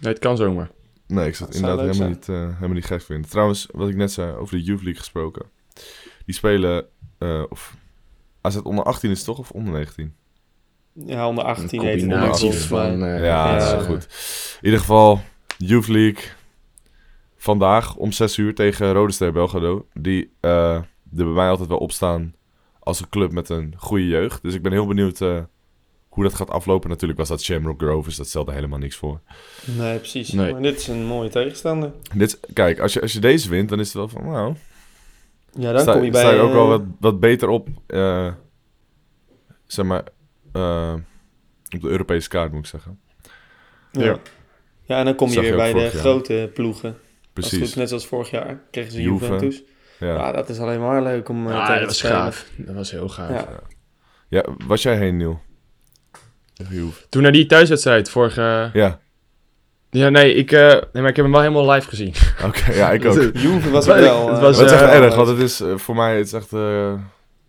[0.00, 0.70] Nee, het kan zomaar.
[1.06, 3.30] Nee, ik zat Dat inderdaad helemaal niet, eh, helemaal niet gek vinden.
[3.30, 5.42] Trouwens, wat ik net zei over de Youth League gesproken.
[6.26, 6.84] Die spelen,
[7.18, 7.76] eh of
[8.42, 10.14] AZ onder 18 is het toch, of onder 19?
[10.94, 12.90] ja onder Een 18 heet het combinatie volgens mij.
[12.90, 13.02] van...
[13.04, 13.52] eh, ja, ja.
[13.58, 14.06] dat is wel goed.
[14.60, 15.20] In ieder geval,
[15.58, 16.22] Youth League.
[17.36, 19.86] Vandaag om 6 uur tegen Rode Ster Belgrado.
[19.94, 22.34] Die eh, er bij mij altijd wel opstaan
[22.78, 24.42] als een club met een goede jeugd.
[24.42, 25.38] Dus ik ben heel benieuwd eh,
[26.08, 26.88] hoe dat gaat aflopen.
[26.90, 29.20] Natuurlijk was dat Shamrock Rovers, dus dat stelde helemaal niks voor.
[29.64, 30.32] Nee, precies.
[30.32, 30.52] Nee.
[30.52, 31.92] Maar dit is een mooie tegenstander.
[32.14, 34.54] Dit, kijk, als je, als je deze wint, dan is het wel van, nou,
[35.52, 36.20] Ja, dan sta, kom je bij...
[36.20, 38.32] sta je ook wel eh, wat, wat beter op, eh,
[39.66, 40.04] zeg maar,
[40.52, 40.94] eh,
[41.74, 43.00] op de Europese kaart moet ik zeggen.
[43.92, 44.04] Ja.
[44.04, 44.18] Ja.
[44.82, 45.90] ja, en dan kom je weer bij de jaar.
[45.90, 46.96] grote ploegen.
[47.34, 47.74] Als het goed, Precies.
[47.74, 49.24] net zoals vorig jaar kregen ze Juve.
[49.24, 49.62] Juventus.
[49.98, 50.14] Ja.
[50.14, 50.32] Ja.
[50.32, 52.50] dat is alleen maar leuk om eh, Ja, tegen dat te was gaaf.
[52.56, 53.30] Dat was heel gaaf.
[53.30, 53.60] Ja.
[54.28, 55.40] ja, was jij heen, Niel?
[57.08, 58.70] Toen naar die thuiswedstrijd, vorige...
[58.72, 59.00] Ja,
[59.94, 62.14] Ja, nee, ik, eh, nee, maar ik heb hem wel helemaal live gezien.
[62.46, 63.14] oké, ja, ik ook.
[63.14, 64.24] Het Juve was Het wel...
[64.26, 66.32] was- eh, was, dat is echt eh, erg, want het is voor mij het is
[66.32, 66.92] echt, eh,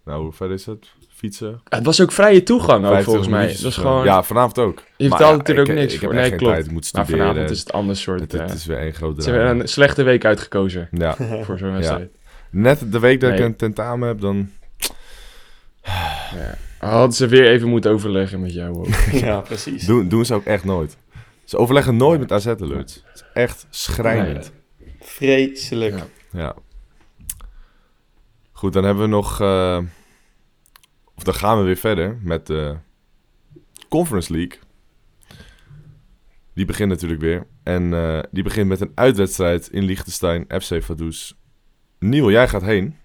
[0.06, 0.88] nou, hoe ver is het?
[1.16, 1.62] Fietsen?
[1.70, 3.48] Het was ook vrije toegang ook, 25 volgens mij.
[3.48, 4.04] Het was gewoon...
[4.04, 4.84] Ja, vanavond ook.
[4.98, 6.08] je ja, natuurlijk ik- ook niks ik voor.
[6.08, 6.54] heb Nee, echt geen klopt.
[6.54, 7.28] tijd, ik moet Maar studeren.
[7.28, 8.20] vanavond is het ander soort...
[8.20, 11.74] Het, het is weer één groot ze hebben een slechte week uitgekozen Ja, voor zo'n
[11.74, 12.10] wedstrijd.
[12.50, 14.50] net de week dat ik een tentamen heb, dan...
[15.84, 16.58] Ja.
[16.80, 18.88] Hadden ze weer even moeten overleggen met jou ook.
[19.12, 19.86] ja, precies.
[19.86, 20.98] Doen, doen ze ook echt nooit.
[21.54, 22.96] Ze overleggen nooit met AZ-alerts.
[22.96, 24.52] Het is echt schrijnend.
[25.00, 25.96] Vreselijk.
[25.96, 26.06] Ja.
[26.32, 26.56] Ja.
[28.52, 29.42] Goed, dan hebben we nog...
[29.42, 29.80] eh,
[31.16, 32.76] of dan gaan we weer verder met de
[33.90, 34.60] Conference League.
[36.54, 37.48] Die begint natuurlijk weer.
[37.64, 41.32] En eh, die begint met een uitwedstrijd in Liechtenstein, FC Vaduz.
[42.00, 42.96] Niel, jij gaat heen.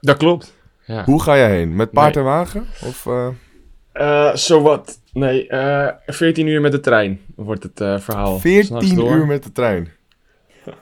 [0.00, 0.54] Dat klopt.
[0.86, 1.04] Ja.
[1.04, 1.76] Hoe ga jij heen?
[1.76, 2.24] Met paard Nee.
[2.24, 2.66] en wagen?
[2.82, 3.28] Of, eh,
[3.92, 5.00] Eh, Zo wat.
[5.14, 8.38] Nee, eh 14 uur met de trein wordt het eh, verhaal.
[8.38, 9.16] 'S'nachts 14 door.
[9.16, 9.88] uur met de trein.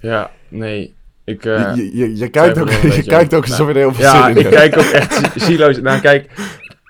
[0.00, 0.94] Ja, nee.
[1.24, 4.04] Ik, eh, je, je, je, kijkt ook, je kijkt ook alsof je er heel veel
[4.04, 4.54] ja, zin in ik hebt.
[4.54, 5.80] kijk ook echt zie- zieloos.
[5.80, 6.30] Nou, kijk,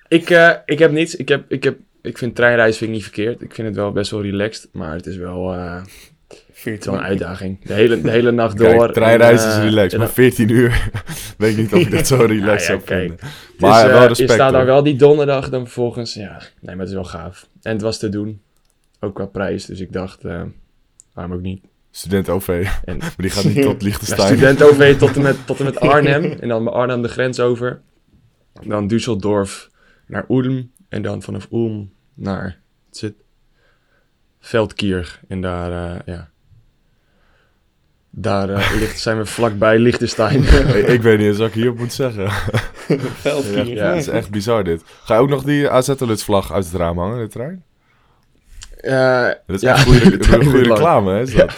[0.08, 0.30] ik,
[0.66, 1.16] ik heb niets.
[1.16, 3.40] Ik, heb, ik, heb, ik vind treinreis vind ik niet verkeerd.
[3.42, 4.68] Ik vind het wel best wel relaxed.
[4.72, 5.54] Maar het is wel,
[6.66, 7.64] eh, het is wel een uitdaging.
[7.64, 8.68] De hele, de hele nacht door.
[8.78, 10.90] Kijk, treinreizen en, is eh, relaxed, en maar 14 uur
[11.38, 13.00] weet ik niet of je dat zo relaxed Ja, ja, zou kijk.
[13.08, 13.26] vinden.
[13.26, 14.28] Het Maar is, wel eh, respect.
[14.28, 14.70] Je staat daar hoor.
[14.70, 16.14] wel die donderdag dan vervolgens.
[16.14, 17.46] Ja, nee, maar het is wel gaaf.
[17.62, 18.40] En het was te doen.
[19.00, 19.64] Ook qua prijs.
[19.64, 20.42] Dus ik dacht, eh,
[21.14, 21.64] waarom ook niet.
[21.90, 24.26] Student OV, En maar die gaat niet tot ja, Liechtenstein.
[24.36, 26.24] student OV tot en, met, tot en met Arnhem.
[26.24, 27.80] En dan bij Arnhem de grens over.
[28.62, 29.68] Dan Düsseldorf,
[30.06, 30.70] naar Ulm.
[30.88, 32.58] En dan vanaf Ulm naar
[32.90, 33.14] het?
[34.40, 35.20] Veldkier.
[35.28, 36.28] En daar, eh, ja.
[38.10, 40.42] Daar eh, ligt, zijn we vlakbij Liechtenstein.
[40.78, 42.24] ik, ik weet niet eens wat ik hierop moet zeggen.
[43.66, 44.82] Ja, Het is echt bizar dit.
[45.04, 47.64] Ga je ook nog die AZ vlag uit het raam hangen, de trein?
[48.76, 51.20] Eh, Dat is ja, echt goede, goede reclame, hè?
[51.20, 51.52] Is dat?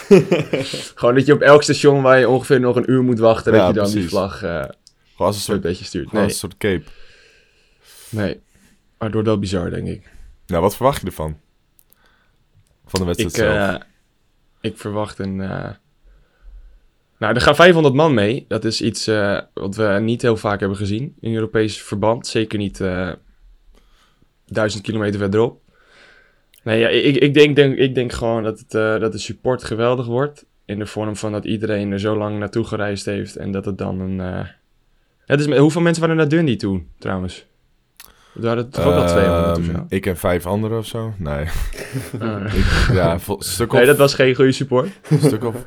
[0.94, 3.58] Gewoon dat je op elk station waar je ongeveer nog een uur moet wachten, Ja,
[3.58, 4.70] dat je dan die vlag eh Gewoon
[5.16, 6.12] als een een soort, beetje stuurt.
[6.12, 6.84] Nee, als een soort cape.
[8.08, 8.40] nee.
[8.98, 10.10] Maar door wel bizar, denk ik.
[10.46, 11.38] Nou, wat verwacht je ervan?
[12.86, 13.74] Van de wedstrijd Ik, zelf?
[13.74, 13.80] eh,
[14.60, 15.40] ik verwacht een...
[17.22, 18.44] Nou, er gaan 500 man mee.
[18.48, 22.26] Dat is iets eh, wat we niet heel vaak hebben gezien in Europees verband.
[22.26, 23.10] Zeker niet eh
[24.46, 25.60] 1000 kilometer verderop.
[26.62, 29.64] Nee, ja, ik, ik, denk, denk, ik denk gewoon dat, het, eh, dat de support
[29.64, 30.46] geweldig wordt.
[30.64, 33.36] In de vorm van dat iedereen er zo lang naartoe gereisd heeft.
[33.36, 34.46] En dat het dan een...
[35.26, 37.46] Het is, hoeveel mensen waren er naar Dundee toen, trouwens?
[38.32, 39.86] Waren toch ook wel 200 of Ehm, zo?
[39.88, 41.14] Ik en vijf anderen of zo?
[41.16, 41.46] Nee.
[42.20, 42.54] Ah.
[42.58, 44.88] Ik, ja, stuk of, nee, dat was geen goede support.
[45.08, 45.66] een stuk of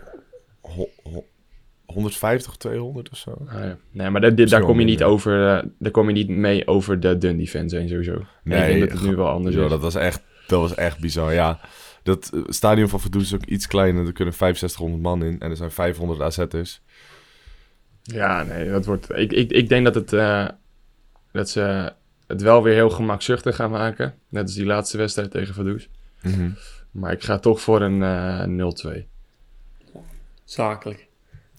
[1.95, 3.31] 150, 200 of zo.
[3.47, 3.77] Ah, ja.
[3.91, 5.55] Nee, maar daar, dit- daar kom je niet over.
[5.58, 8.25] eh, daar kom je niet mee over de Dundee fans heen sowieso.
[8.43, 9.69] Nee, ik denk dat het nu wel anders joh, is.
[9.69, 11.34] dat was echt, dat was echt bizar.
[11.34, 11.60] Ja,
[12.03, 14.05] dat eh, stadion van Vaduz is ook iets kleiner.
[14.05, 16.81] Er kunnen 6500 man in en er zijn 500 AZ'ers.
[18.01, 19.10] Ja, nee, dat wordt.
[19.17, 20.47] Ik, ik, ik denk dat het eh,
[21.31, 21.93] dat ze
[22.27, 24.13] het wel weer heel gemakzuchtig gaan maken.
[24.29, 25.88] Net als die laatste wedstrijd tegen Vaduz.
[26.21, 26.49] Mhm.
[26.91, 28.43] Maar ik ga toch voor een eh
[28.97, 29.05] 0-2.
[30.43, 31.08] Zakelijk.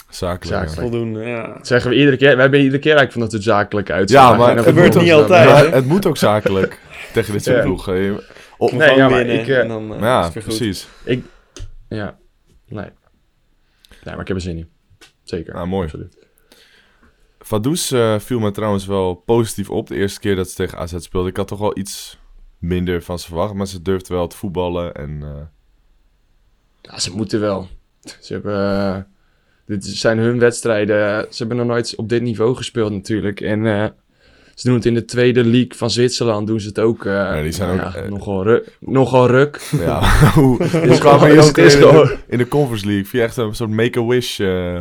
[0.09, 0.45] Zakelijk.
[0.45, 0.67] ja.
[0.69, 0.81] Zakelijk.
[0.81, 1.47] Voldoende, ja.
[1.53, 2.35] Dat zeggen we iedere keer.
[2.35, 4.19] We hebben iedere keer eigenlijk van dat het zakelijk uitziet.
[4.19, 5.49] Ja, maar het gebeurt niet altijd.
[5.49, 6.81] Maar het moet ook zakelijk
[7.13, 7.63] tegen dit soort Ja.
[7.63, 7.95] ploegen.
[7.97, 10.89] Je- Op, Nee, Gewoon ja, maar ik, eh, en dan eh, is ja, het precies.
[11.89, 12.19] Ja,
[12.69, 12.85] nee.
[14.05, 14.69] Nee, maar ik heb er zin in.
[15.23, 15.55] Zeker.
[15.55, 15.85] Nou, mooi.
[15.85, 16.27] Absoluut.
[17.39, 20.95] Vaduz eh, viel me trouwens wel positief op de eerste keer dat ze tegen AZ
[20.99, 21.31] speelden.
[21.31, 22.19] Ik had toch wel iets
[22.59, 24.95] minder van ze verwacht, maar ze durfden wel te voetballen.
[24.95, 25.43] En eh,
[26.83, 27.69] Ja, ze moeten wel.
[28.21, 29.07] Ze hebben.
[29.67, 31.27] Dit zijn hun wedstrijden.
[31.31, 33.41] Ze hebben nog nooit op dit niveau gespeeld, natuurlijk.
[33.41, 33.85] En eh,
[34.55, 36.47] ze doen het in de tweede league van Zwitserland.
[36.47, 37.05] Doen ze het ook.
[37.07, 39.69] eh, die zijn ook, ja, eh, nogal, ruk, nogal ruk.
[39.79, 40.01] ja,
[40.35, 40.57] hoe,
[40.99, 43.07] kwamen jullie het ook in, de, gewoon- in de Conference League?
[43.07, 44.81] Via echt een soort make-a-wish eh,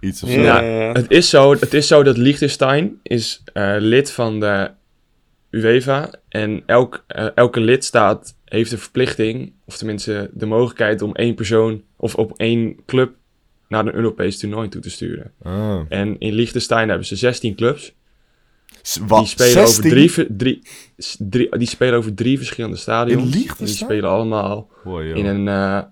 [0.00, 0.40] iets of zo.
[0.40, 0.92] Ja, Ja, ja.
[0.92, 4.70] Het is zo, het is zo dat Liechtenstein is eh, lid van de
[5.50, 6.10] UEFA.
[6.28, 12.14] En elk, elke lidstaat heeft de verplichting, of tenminste de mogelijkheid om één persoon of
[12.14, 13.10] op één club
[13.68, 15.32] naar een Europees toernooi toe te sturen.
[15.42, 15.80] Ah.
[15.88, 17.94] En in Liechtenstein hebben ze 16 clubs.
[19.06, 19.84] Wat, Die spelen, 16?
[19.84, 20.62] over drie, drie,
[21.18, 23.22] drie, die spelen over drie verschillende stadions.
[23.22, 23.66] In En Liechtenstein?
[23.68, 25.82] Die spelen allemaal Wow, in een, eh,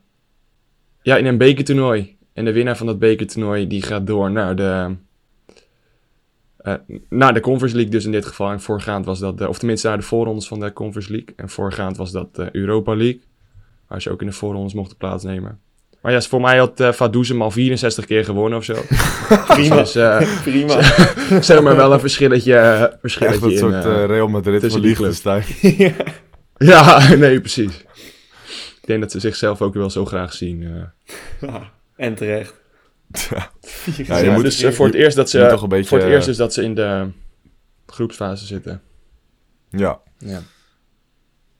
[1.02, 2.16] ja, in een bekertoernooi.
[2.32, 4.96] En de winnaar van dat bekertoernooi die gaat door naar de,
[6.56, 6.74] eh,
[7.08, 8.50] naar de Conference League dus in dit geval.
[8.50, 11.34] En voorgaand was dat, de, of tenminste naar de voorrondes van de Conference League.
[11.36, 13.20] En voorgaand was dat de Europa League.
[13.88, 15.60] Waar ze ook in de voorrondes mochten plaatsnemen.
[16.04, 18.74] Maar ja, voor mij had uh, hem al 64 keer gewonnen of zo.
[19.46, 19.76] Prima.
[19.76, 20.82] Dus eh, Prima.
[21.42, 24.66] zeg maar wel een verschilletje, eh, verschilletje Echt een in, soort eh, eh, Real Madrid
[24.72, 24.80] van.
[24.80, 25.44] Liechtenstein.
[26.56, 27.76] Ja, nee, precies.
[28.80, 30.62] Ik denk dat ze zichzelf ook wel zo graag zien.
[30.62, 31.48] eh.
[31.50, 32.54] Ja, en terecht.
[33.30, 33.50] Ja.
[33.96, 36.06] Ja, je Ja, moet- dus voor het eerst dat ze toch een beetje, voor het
[36.08, 37.08] eerst is dat ze in de
[37.86, 38.82] groepsfase zitten.
[39.70, 40.00] ja.
[40.18, 40.42] Ja.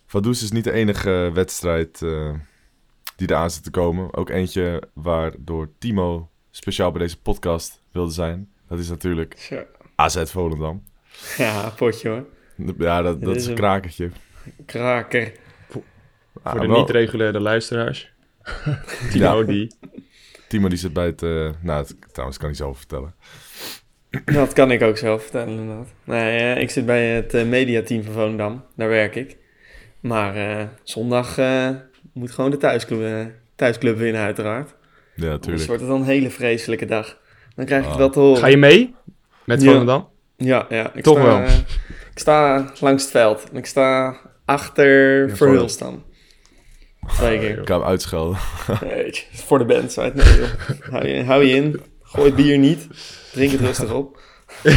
[0.07, 2.31] Vaduz is niet de enige wedstrijd eh,
[3.17, 4.15] die eraan zit te komen.
[4.15, 8.49] Ook eentje waardoor Timo speciaal bij deze podcast wilde zijn.
[8.69, 9.63] Dat is natuurlijk Zo.
[9.95, 10.83] AZ Volendam.
[11.37, 12.25] Ja, potje hoor.
[12.79, 14.11] Ja, dat, is een krakertje.
[14.67, 15.33] Kraker.
[16.43, 18.13] Ah, Voor de niet-reguliere luisteraars.
[19.11, 19.75] Timo, die.
[20.49, 21.23] Timo die zit bij het...
[21.23, 23.15] eh, nou, het, trouwens kan hij zelf vertellen.
[24.25, 25.89] Dat kan ik ook zelf vertellen inderdaad.
[26.05, 28.65] Nee, eh, ik zit bij het eh, mediateam van Volendam.
[28.77, 29.37] Daar werk ik.
[30.01, 31.71] Maar eh, zondag eh,
[32.15, 34.69] moet gewoon de thuisclub, eh, thuisclub winnen uiteraard.
[34.69, 34.75] Ja,
[35.15, 35.67] Anders natuurlijk.
[35.67, 37.19] wordt het dan een hele vreselijke dag.
[37.55, 38.01] Dan krijg ik het Ah.
[38.01, 38.39] wel te horen.
[38.41, 38.95] Ga je mee?
[39.45, 39.71] Met Ja.
[39.71, 40.09] Volendam?
[40.37, 40.91] Ja, ja.
[40.95, 41.39] Ik Toch sta, wel.
[41.39, 41.55] eh,
[42.13, 43.51] ik sta langs het veld.
[43.51, 46.03] En ik sta achter Ja, Verhulst dan.
[47.17, 47.59] Twee keer.
[47.59, 48.39] Ik kan hem uitschelden.
[48.81, 49.93] Weet je, voor de band.
[49.93, 50.49] Zei nee, joh.
[50.91, 51.81] Hou, je, hou je in.
[52.03, 52.87] Gooi het bier niet.
[53.33, 54.21] Drink het rustig op.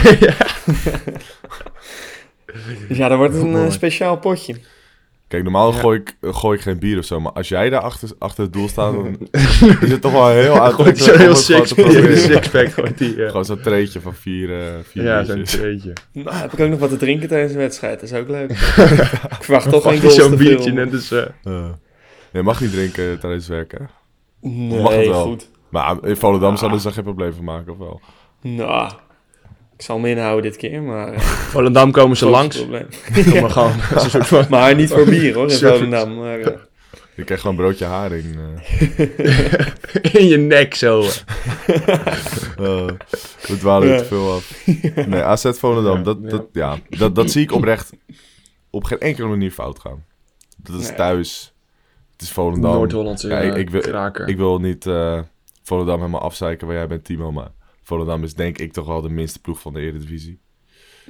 [2.88, 4.56] Dus ja, dan wordt het een eh, speciaal potje.
[5.28, 5.80] Kijk, normaal Ja.
[5.80, 7.20] gooi, ik, gooi ik geen bier of zo.
[7.20, 9.18] Maar als jij daar achter, achter het doel staat, dan
[9.82, 11.74] is het toch wel heel aantrekkelijk zo om heel six,
[12.32, 12.72] sixpack.
[12.72, 13.28] gooit die, eh.
[13.28, 15.94] Gewoon zo'n treetje van vier, eh vier Ja, zo'n treetje.
[16.12, 18.00] Nou, heb ik ook nog wat te drinken tijdens de wedstrijd.
[18.00, 18.52] Dat is ook leuk.
[19.38, 21.12] ik verwacht toch geen zo'n biertje net als...
[21.12, 21.70] eh, Eh,
[22.34, 23.90] je mag niet drinken tijdens het werken.
[24.42, 25.24] Nee, mag het wel.
[25.24, 25.50] goed.
[25.70, 26.58] Maar in Volendam Ah.
[26.58, 28.02] zouden ze er geen probleem van maken, of wel?
[28.42, 28.92] Nou,
[29.78, 31.14] Ik zal me inhouden dit keer, maar...
[31.14, 31.20] eh,
[31.54, 32.58] Volendam komen ze langs.
[32.58, 32.88] probleem.
[33.32, 33.72] Kom maar gewoon.
[34.26, 34.46] Van...
[34.50, 35.58] Maar niet voor bier hoor, in.
[35.58, 36.16] Volendam.
[36.18, 36.58] Maar, eh,
[37.16, 38.26] Je krijgt gewoon een broodje haring.
[38.36, 40.14] eh.
[40.14, 41.02] In je nek zo.
[41.02, 42.86] Eh,
[43.48, 43.98] we dwalen Ja.
[43.98, 44.66] te veel af.
[45.08, 46.30] Nee, AZ Volendam, Ja, dat, ja.
[46.30, 47.92] dat, ja, dat, dat zie ik oprecht
[48.70, 50.04] op geen enkele manier fout gaan.
[50.58, 50.96] Dat is Nee.
[50.98, 51.54] thuis.
[52.12, 52.72] Het is Volendam.
[52.74, 54.28] Noord-Hollandse Ja, ik- ik wil- kraker.
[54.28, 55.20] Ik wil niet eh,
[55.64, 57.32] Volendam helemaal afzeiken waar jij bent, Timo.
[57.32, 57.50] Maar
[57.88, 60.40] Volendam is denk ik toch wel de minste ploeg van de Eredivisie.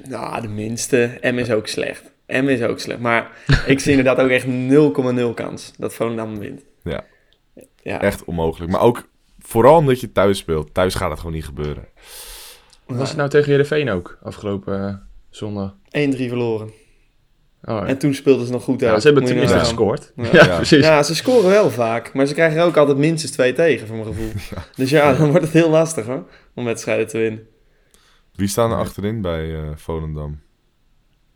[0.08, 1.18] nou, de minste.
[1.22, 2.12] M is ook slecht.
[2.26, 3.00] M is ook slecht.
[3.00, 3.30] Maar
[3.66, 6.62] ik zie inderdaad ook echt 0,0 kans dat Volendam wint.
[6.82, 7.04] Ja.
[7.82, 8.72] Ja, Echt onmogelijk.
[8.72, 10.74] Maar ook vooral omdat je thuis speelt.
[10.74, 11.88] Thuis gaat het gewoon niet gebeuren.
[12.86, 14.94] Was het nou tegen Heerenveen ook, afgelopen eh,
[15.30, 15.74] zondag?
[15.74, 15.78] 1-3
[16.16, 16.70] verloren.
[17.64, 18.92] Oh, En toen speelden ze nog goed uit.
[18.92, 20.12] ja, ze hebben Moet tenminste gescoord.
[20.16, 20.24] Ja.
[20.32, 20.56] Ja, Ja.
[20.56, 20.84] precies.
[20.84, 23.96] Ja, ze scoren wel vaak, maar ze krijgen er ook altijd minstens twee tegen, voor
[23.96, 24.30] mijn gevoel.
[24.76, 26.24] Dus ja, dan wordt het heel lastig hoor,
[26.58, 27.46] om wedstrijden te winnen.
[28.34, 30.40] Wie staan er achterin bij eh, Volendam?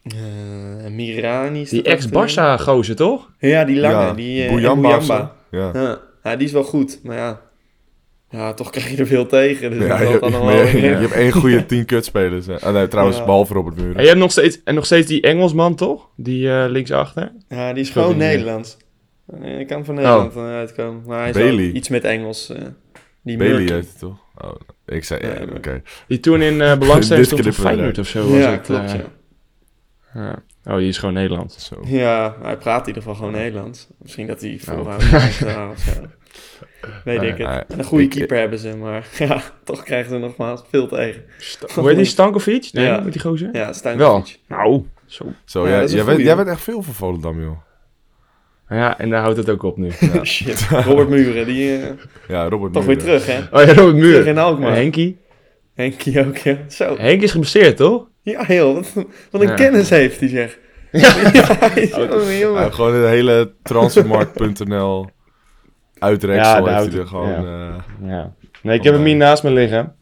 [0.02, 3.30] Eh Mirani Die ex-Barça-gozer, toch?
[3.38, 5.36] Ja, die lange, ja, die eh, Bouyamba Bouyamba.
[5.50, 5.56] zo.
[5.58, 5.70] Ja.
[5.74, 6.00] Ja.
[6.24, 7.40] ja, die is wel goed, maar ja.
[8.30, 9.70] Ja, toch krijg je er veel tegen.
[9.70, 10.48] Dus Ja, je, valt je, dan
[11.00, 12.46] hebt één goede tien kutspelers.
[12.46, 12.60] hè.
[12.60, 13.24] Ah, nee, trouwens, Ja.
[13.24, 14.00] behalve Robert En Muren.
[14.02, 16.08] je hebt nog steeds, en nog steeds die Engelsman, toch?
[16.16, 17.32] Die eh, linksachter.
[17.48, 18.20] Ja, die is Speelt gewoon.
[18.20, 18.76] Nederlands.
[19.58, 21.02] Ik kan van Nederland eh, uitkomen.
[21.06, 22.50] Maar hij is iets met Engels.
[22.50, 22.62] eh
[23.22, 23.72] die Bailey Murky.
[23.72, 24.16] heet het toch?
[24.44, 24.50] Oh,
[24.86, 25.82] ik zei, ja, Ja, oké.
[26.08, 28.28] Die toen in eh belangstelling Dit stond voor Feyenoord of zo.
[28.30, 29.04] Was Ja, het, klopt, eh, ja.
[30.14, 30.42] ja.
[30.72, 31.66] Oh, die is gewoon Nederlands.
[31.66, 31.80] Zo.
[31.84, 33.88] Ja, hij praat in ieder geval gewoon Nederlands.
[33.98, 34.74] Misschien dat hij Oh.
[34.74, 36.00] vooraan uh, of zo.
[37.04, 37.64] Weet Nee, ik het.
[37.78, 41.22] een goede Ik- keeper hebben ze, maar ja, toch krijgen ze nogmaals veel tegen.
[41.74, 42.68] Hoe heet die Stankovic?
[42.72, 43.00] Nee, Ja.
[43.00, 43.48] met die gozer?
[43.52, 43.72] Ja, Wel.
[43.74, 44.38] Stuyvesant.
[44.48, 45.24] Nou, zo.
[45.44, 46.24] Zo, Ja, een jij, bent, goeie.
[46.24, 47.56] jij bent echt veel voor Volendam, joh.
[48.72, 49.90] Ja, en daar houdt het ook op nu.
[50.22, 50.66] Shit.
[50.70, 51.88] Robert Muren, die eh,
[52.28, 53.20] Ja, Robert toch weer Muren.
[53.22, 53.38] terug, hè?
[53.38, 54.26] Oh ja, Robert Terug Muur.
[54.26, 54.68] in Alkmaar.
[54.70, 55.18] En Henkie.
[55.74, 56.56] Henkie ook, ja.
[56.68, 56.96] Zo.
[56.98, 58.06] Henk is geblesseerd, toch?
[58.22, 58.74] Ja, heel.
[58.74, 58.92] Wat,
[59.30, 59.54] wat een Ja.
[59.54, 60.58] kennis heeft hij, zeg.
[60.92, 61.70] Ja.
[62.08, 62.72] Jongen, jongen.
[62.74, 65.06] Gewoon de hele transfermarkt.nl
[65.98, 67.46] uitreksel Ja, heeft auto- hij er gewoon...
[67.46, 68.34] eh, Ja.
[68.62, 69.94] Nee, ik heb hem hier naast me liggen.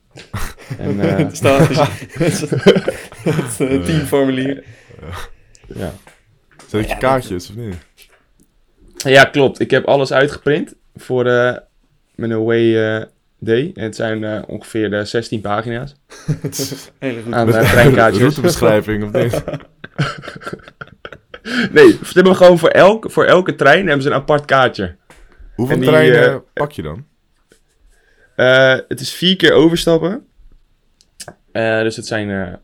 [0.78, 2.40] En, eh, Het staat het,
[3.58, 4.64] het teamformulier.
[5.66, 5.92] ja.
[6.66, 7.74] Zet ik je kaartjes, of niet?
[9.02, 9.60] Ja, klopt.
[9.60, 11.56] Ik heb alles uitgeprint voor eh,
[12.14, 13.06] mijn away eh,
[13.38, 13.72] day.
[13.74, 15.96] En het zijn eh, ongeveer de 16 pagina's
[17.30, 18.22] aan uh, treinkaartjes.
[18.22, 19.42] Routebeschrijving, of niet?
[21.72, 24.96] Nee, ze hebben gewoon voor, elk, voor elke trein hebben ze een apart kaartje.
[25.54, 27.04] Hoeveel die, treinen pak je dan?
[28.40, 30.26] Eh, het is vier keer overstappen.
[31.52, 32.54] Eh, dus het zijn eh,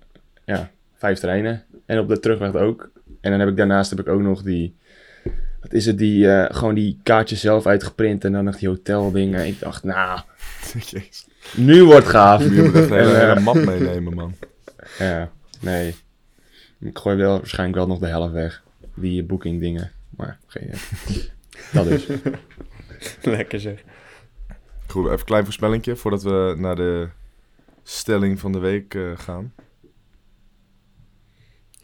[0.45, 1.65] ja, vijf treinen.
[1.87, 2.91] En op de terugweg ook.
[3.21, 4.77] En dan heb ik daarnaast heb ik ook nog die...
[5.67, 5.99] Wat is het?
[5.99, 8.25] Die, eh, gewoon die kaartjes zelf uitgeprint.
[8.25, 9.47] En dan nog die hoteldingen.
[9.47, 10.21] Ik dacht, nou,
[11.57, 12.43] nu wordt gaaf.
[12.43, 14.35] Je moet echt een hele, eh, hele map meenemen, man.
[14.99, 15.95] Ja, nee.
[16.81, 18.63] Ik gooi wel waarschijnlijk wel nog de helft weg.
[18.95, 19.93] Die booking dingen.
[20.17, 20.65] Maar geen
[21.07, 21.31] idee.
[21.73, 22.07] Dat dus.
[23.23, 23.83] Lekker zeg.
[24.87, 27.09] Goed, even een klein voorspellingje voordat we naar de
[27.83, 29.53] stelling van de week eh, gaan.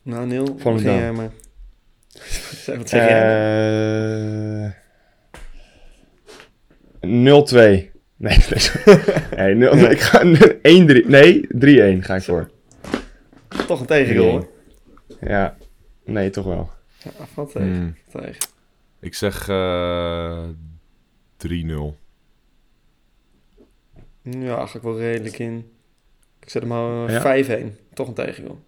[0.02, 1.30] Nou, Neil, begin jij maar.
[2.78, 3.20] Wat zeg jij?
[4.64, 4.70] Eh
[7.00, 7.90] 0-2.
[8.16, 8.38] Nee,
[9.54, 11.06] nee, ik ga 1-3.
[11.06, 11.46] Nee,
[11.98, 12.50] 3-1 ga ik voor.
[13.66, 14.50] Toch een tegengoal?
[15.20, 15.56] Ja,
[16.04, 16.70] nee, toch wel.
[17.02, 17.74] Ja, valt tegen.
[17.74, 17.96] Hmm.
[18.20, 18.46] tegen.
[19.00, 20.44] Ik zeg eh
[21.36, 21.50] 3-0.
[24.22, 25.72] Ja, ga ik wel redelijk in.
[26.40, 27.44] Ik zet hem al Ja?
[27.44, 27.94] 5-1.
[27.94, 28.64] Toch een tegengoal.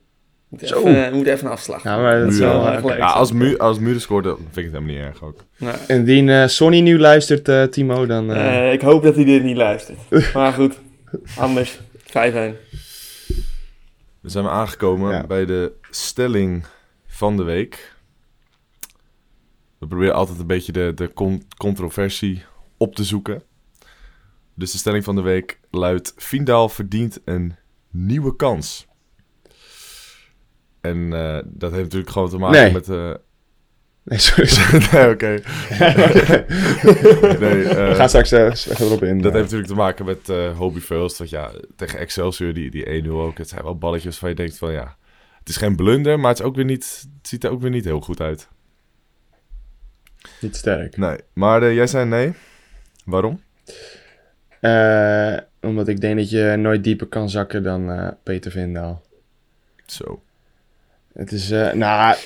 [0.60, 0.86] Moet Zo.
[0.86, 1.82] even, moet even een afslag.
[1.82, 2.60] Ja, maar dat is wel...
[2.62, 2.96] Ja, eh.
[2.96, 5.44] Ja, als, Mu als Muren scoort, dan vind ik het helemaal niet erg ook.
[5.56, 8.32] Nou, Indien eh Sonny nu luistert, eh, Timo, dan...
[8.32, 9.98] eh, eh, ik hoop dat hij dit niet luistert.
[10.34, 10.78] Maar goed,
[11.38, 11.78] anders.
[12.08, 12.12] 5-1.
[14.20, 15.26] Dan zijn we aangekomen Ja.
[15.26, 16.64] bij de stelling
[17.06, 17.92] van de week.
[19.78, 22.42] We proberen altijd een beetje de, de con- controversie
[22.76, 23.42] op te zoeken.
[24.54, 27.54] Dus de stelling van de week luidt: Vindaal verdient een
[27.90, 28.86] nieuwe kans.
[30.84, 32.72] En eh, dat heeft natuurlijk gewoon te maken Nee.
[32.72, 32.88] met.
[32.88, 33.14] eh
[34.10, 34.50] nee, sorry.
[34.92, 35.26] nee, oké.
[37.44, 39.16] nee, eh, We gaan straks eh, erop in.
[39.18, 39.38] dat eh.
[39.38, 41.18] heeft natuurlijk te maken met eh Hobie First.
[41.18, 43.38] Want ja, tegen Excelsior, die, die 1-0 ook.
[43.38, 44.96] Het zijn wel balletjes waar je denkt van ja...
[45.38, 47.70] Het is geen blunder, maar het, is ook weer niet, het ziet er ook weer
[47.70, 48.48] niet heel goed uit.
[50.40, 50.96] Niet sterk.
[50.96, 52.32] Nee, maar eh, jij zei nee.
[53.04, 53.40] Waarom?
[54.60, 59.02] Eh, omdat ik denk dat je nooit dieper kan zakken dan eh, Peter Vindaal.
[59.86, 60.22] Zo.
[61.14, 62.16] Het is, eh, nou,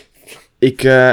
[0.59, 1.13] ik eh,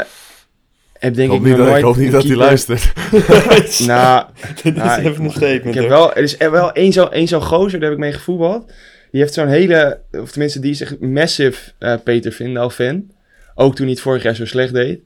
[0.94, 2.94] heb denk Ik hoop ik niet, nog dat, nooit ik hoop niet dat hij luistert.
[3.88, 4.26] Nou,
[4.64, 5.66] Dit is nou, even een ik, statement.
[5.66, 8.04] ik heb wel, er is er wel één zo'n één zo'n gozer, daar heb ik
[8.04, 8.72] mee gevoetbald.
[9.12, 13.12] Die heeft zo'n hele, of tenminste, die is echt massive eh, Peter Vindal fan.
[13.56, 15.00] Ook toen hij het vorig jaar zo slecht deed.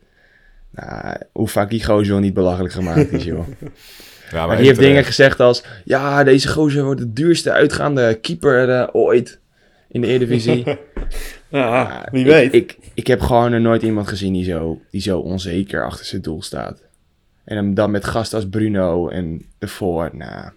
[0.71, 3.47] Nou, hoe vaak die gozer wel niet belachelijk gemaakt is, joh.
[4.31, 5.63] Ja, Maar die heeft dingen gezegd als...
[5.85, 9.39] Ja, deze gozer wordt de duurste uitgaande keeper eh, ooit
[9.89, 10.63] in de Eredivisie.
[11.49, 12.53] Ja, wie ik, weet.
[12.53, 16.21] Ik, ik heb gewoon er nooit iemand gezien die zo, die zo onzeker achter zijn
[16.21, 16.83] doel staat.
[17.43, 20.09] En hem dan met gasten als Bruno en ervoor.
[20.13, 20.51] Nou,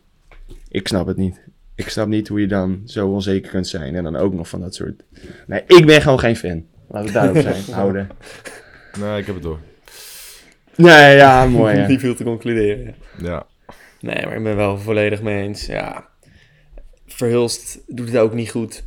[0.69, 1.41] ik snap het niet.
[1.75, 3.95] Ik snap niet hoe je dan zo onzeker kunt zijn.
[3.95, 5.03] En dan ook nog van dat soort...
[5.47, 6.65] Nee, ik ben gewoon geen fan.
[6.89, 7.63] Laten we daarop zijn.
[7.79, 8.09] Houden.
[9.01, 9.59] Nee, ik heb het door.
[10.77, 11.77] Nee, ja, mooi.
[11.81, 11.87] Ja.
[11.87, 12.85] Niet veel te concluderen.
[12.85, 12.95] ja.
[13.29, 13.47] Ja.
[14.01, 15.67] Nee, maar ik ben wel volledig mee eens.
[15.67, 16.09] Ja,
[17.07, 18.85] Verhulst doet het ook niet goed.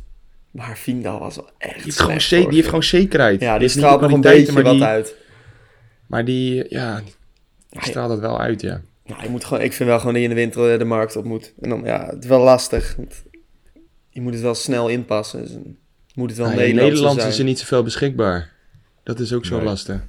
[0.56, 3.40] Maar Vindal was wel echt Die heeft, gewoon, die heeft gewoon zekerheid.
[3.40, 5.14] Ja, die straalt nog een beetje wat die, uit.
[6.06, 7.02] Maar die, ja,
[7.70, 8.80] die straalt het wel uit, ja.
[9.06, 10.84] Nou, je moet gewoon, ik vind wel gewoon dat je in de winter eh, de
[10.84, 11.52] markt op moet.
[11.60, 12.94] En dan, ja, het is wel lastig.
[12.96, 13.22] Want
[14.08, 15.42] je moet het wel snel inpassen.
[15.42, 15.50] Dus
[16.14, 17.28] moet het wel Ah, in Nederland zijn.
[17.32, 18.52] is er niet zoveel beschikbaar.
[19.02, 19.64] Dat is ook zo Nee.
[19.64, 20.00] lastig.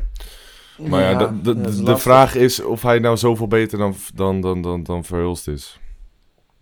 [0.77, 4.83] Maar ja, de, dat vraag is of hij nou zoveel beter dan, dan, dan, dan,
[4.83, 5.79] dan Verhulst is.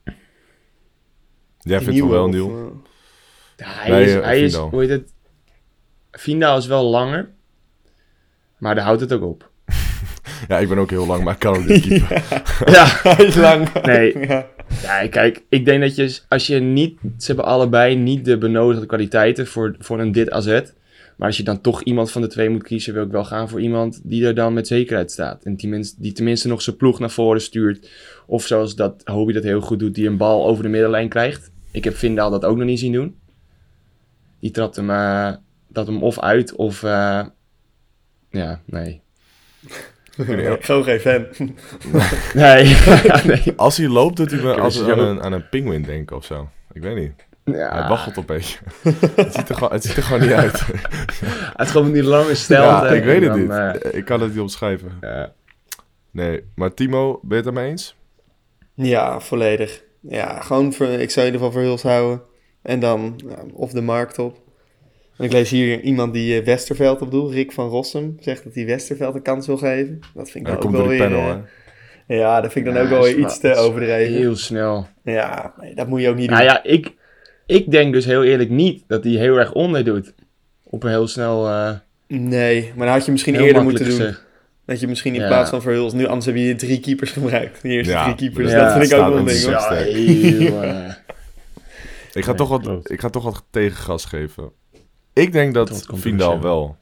[0.04, 2.78] Jij Die vindt het wel, of, eh,
[3.58, 4.70] Ja, hij Nee, is, eh, hij is Vindal.
[4.70, 5.14] hoe heet het?
[6.12, 7.30] Vindal is wel langer,
[8.58, 9.50] maar daar houdt het ook op.
[10.48, 12.24] Ja, ik ben ook heel lang, maar ik kan ook niet keeper.
[12.72, 13.74] ja, Hij is lang.
[13.84, 14.20] Nee.
[14.28, 14.48] Ja.
[14.82, 18.86] ja, kijk, ik denk dat je, als je niet, ze hebben allebei niet de benodigde
[18.86, 20.62] kwaliteiten voor, voor een dit AZ.
[21.18, 23.50] Maar als je dan toch iemand van de twee moet kiezen, wil ik wel gaan
[23.50, 25.44] voor iemand die er dan met zekerheid staat.
[25.44, 27.90] En die, minst- die tenminste nog zijn ploeg naar voren stuurt.
[28.28, 31.52] Of zoals dat Hobie dat heel goed doet, die een bal over de middenlijn krijgt.
[31.72, 33.16] Ik heb Vindal dat ook nog niet zien doen.
[34.46, 34.88] Die trapt hem,
[35.68, 36.84] dat hem of uit of...
[36.84, 37.26] eh,
[38.30, 39.02] ja, nee.
[40.60, 41.26] Gewoon geen fan.
[42.44, 42.76] Nee.
[43.56, 46.50] Als hij loopt, doet hij me aan, een, aan een pinguïn denken of zo.
[46.74, 47.12] Ik weet niet.
[47.58, 48.58] Ja, Hij waggelt een beetje.
[49.16, 50.66] het, ziet er gewoon, het ziet er gewoon niet uit.
[51.56, 52.62] Het is gewoon die lange stijl.
[52.64, 53.52] ja, ik weet het dan, niet.
[53.82, 54.92] eh, ik kan het niet omschrijven.
[55.02, 55.34] ja.
[56.12, 57.96] Nee, maar Timo, ben je het daarmee eens?
[58.74, 59.84] Ja, volledig.
[60.02, 62.22] Ja, gewoon voor, ik zou in ieder geval Verhulst houden.
[62.66, 63.16] En dan
[63.54, 64.44] of de markt op.
[65.18, 68.56] En ik lees hier iemand die eh, Westerveld op doel, Rick van Rossum, zegt dat
[68.56, 70.00] hij Westerveld een kans wil geven.
[70.14, 71.10] Dat vind ik Ja, dan dat ook komt wel door die weer...
[71.10, 71.42] panel, eh,
[72.08, 72.16] hè?
[72.16, 74.14] ja, dat vind ik dan Ja, ook wel iets te overdreven.
[74.14, 74.88] Heel snel.
[75.04, 76.38] Ja, nee, dat moet je ook niet doen.
[76.38, 76.94] Nou ja, ik,
[77.46, 80.14] ik denk dus heel eerlijk niet dat hij heel erg onder doet.
[80.64, 81.48] Op een heel snel...
[81.48, 81.72] eh
[82.08, 84.16] Nee, maar dat had je misschien eerder moeten doen.
[84.66, 85.28] Dat je misschien in Ja.
[85.28, 87.62] plaats van Verhulst nu, anders heb je drie keepers gebruikt.
[87.62, 89.40] De eerste Ja, drie keepers, ja, dat vind ik ook wel een ding.
[89.40, 90.62] Ja, heel...
[92.16, 92.92] Ik ga, Nee, toch wat, klopt.
[92.92, 94.52] ik ga toch wat tegengas geven.
[95.14, 96.78] Ik denk dat Vindal wel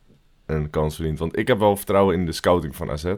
[0.45, 1.19] een kans verdient.
[1.19, 3.13] Want ik heb wel vertrouwen in de scouting van AZ.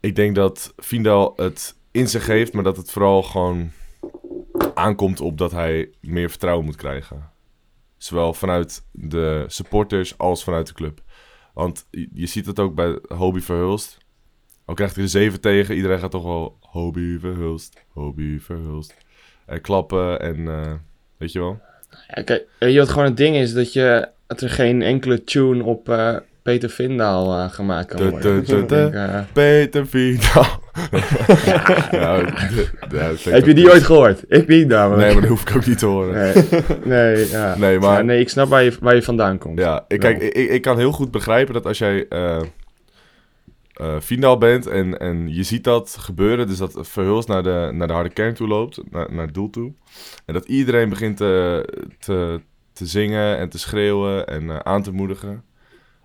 [0.00, 3.70] Ik denk dat Vindal het in zich heeft, maar dat het vooral gewoon
[4.74, 7.30] aankomt op dat hij meer vertrouwen moet krijgen.
[7.96, 11.02] Zowel vanuit de supporters als vanuit de club.
[11.54, 13.98] Want je ziet het ook bij Hobie Verhulst.
[14.64, 18.96] Al krijgt hij er zeven tegen, iedereen gaat toch wel Hobie Verhulst, Hobie Verhulst.
[19.46, 20.72] En klappen en eh,
[21.16, 21.60] weet je wel.
[22.14, 23.52] ja, kijk, je wat gewoon het ding is?
[23.52, 28.30] Dat, je, dat er geen enkele tune op eh, Peter Vindaal eh, gemaakt kan worden.
[29.02, 30.44] eh, Peter Vindal.
[32.00, 34.22] ja, de- de- ja, dat vind ik heb je die ooit gehoord?
[34.28, 35.02] Ik niet namelijk.
[35.02, 36.14] Nee, maar dat hoef ik ook niet te horen.
[36.14, 36.44] Nee,
[36.84, 37.56] nee, ja.
[37.58, 39.58] Nee, maar- nee, ik snap waar je, waar je vandaan komt.
[39.58, 42.06] Ja, ik, kijk, ik, ik kan heel goed begrijpen dat als jij
[43.72, 47.70] eh eh, Vindal bent en, en je ziet dat gebeuren, dus dat Verhulst naar de,
[47.72, 49.72] naar de harde kern toe loopt, naar, naar het doel toe.
[50.26, 51.64] En dat iedereen begint te,
[51.98, 52.40] te,
[52.72, 55.44] te zingen en te schreeuwen en eh, aan te moedigen.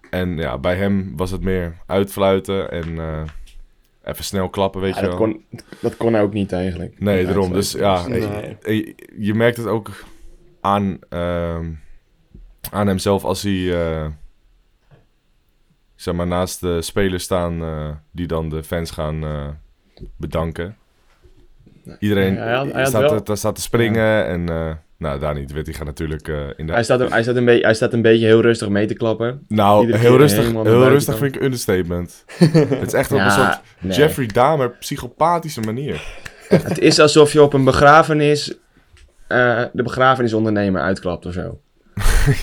[0.10, 3.24] En ja, bij hem was het meer uitfluiten en eh,
[4.04, 5.28] even snel klappen, weet Ja, je dat, wel.
[5.28, 5.44] kon,
[5.82, 7.00] dat kon ook niet eigenlijk.
[7.00, 7.54] Nee, daarom.
[7.54, 8.24] Dus ja, Nee.
[8.62, 9.90] eh, je, je merkt het ook
[10.62, 11.72] aan, ehm,
[12.72, 14.08] aan hemzelf als hij eh,
[15.98, 19.48] zeg maar, naast de spelers staan eh, die dan de fans gaan eh,
[20.18, 20.76] bedanken.
[22.00, 25.20] Iedereen Ja, hij had- hij had staat, wel- te, staat te springen en eh, nou,
[25.20, 25.52] daar niet.
[25.52, 26.74] Weet, die gaat natuurlijk eh, in de...
[26.74, 28.94] Hij staat, een- hij, staat een beetje, hij staat een beetje heel rustig mee te
[28.94, 29.46] klappen.
[29.48, 32.24] nou, iedere heel rustig, heel rustig vind ik een understatement.
[32.80, 33.98] het is echt op een soort nee.
[33.98, 36.02] Jeffrey Dahmer psychopathische manier.
[36.48, 38.58] Het is alsof je op een begrafenis
[39.28, 41.42] eh, de begrafenisondernemer uitklapt of zo.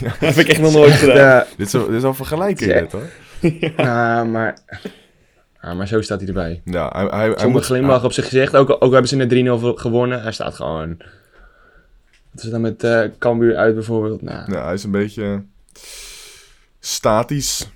[0.03, 1.45] Dat heb ik echt nog nooit gedaan.
[1.57, 3.03] Dit is, wel- dit is wel vergelijking, dit, hoor.
[4.23, 4.59] Maar,
[5.61, 6.63] maar zo staat hij erbij.
[6.65, 8.57] Ja, hij, hij, hij Zonder moet- glimlach op zijn gezicht.
[8.57, 10.23] Ook, ook hebben ze in de 3-0 ver- gewonnen.
[10.23, 10.97] Hij staat gewoon...
[12.31, 14.23] Wat is dan met eh Cambuur uit bijvoorbeeld?
[14.23, 15.43] Nou, Ja, hij is een beetje
[16.81, 17.71] statisch.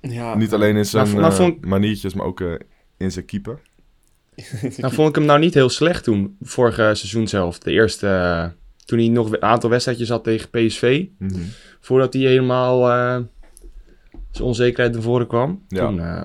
[0.00, 2.54] Ja, Niet alleen in zijn Nou, nou eh, vond- maniertjes, maar ook eh,
[2.96, 3.58] in zijn keeper.
[4.76, 6.36] nou vond ik hem nou niet heel slecht toen.
[6.42, 7.58] Vorige seizoen zelf.
[7.58, 8.52] De eerste,
[8.84, 11.04] toen hij nog een aantal wedstrijdjes had tegen PSV.
[11.18, 11.40] Mhm.
[11.80, 13.20] Voordat hij helemaal eh,
[14.34, 15.64] zijn onzekerheid naar voren kwam.
[15.68, 15.86] Ja.
[15.86, 16.20] Toen, eh,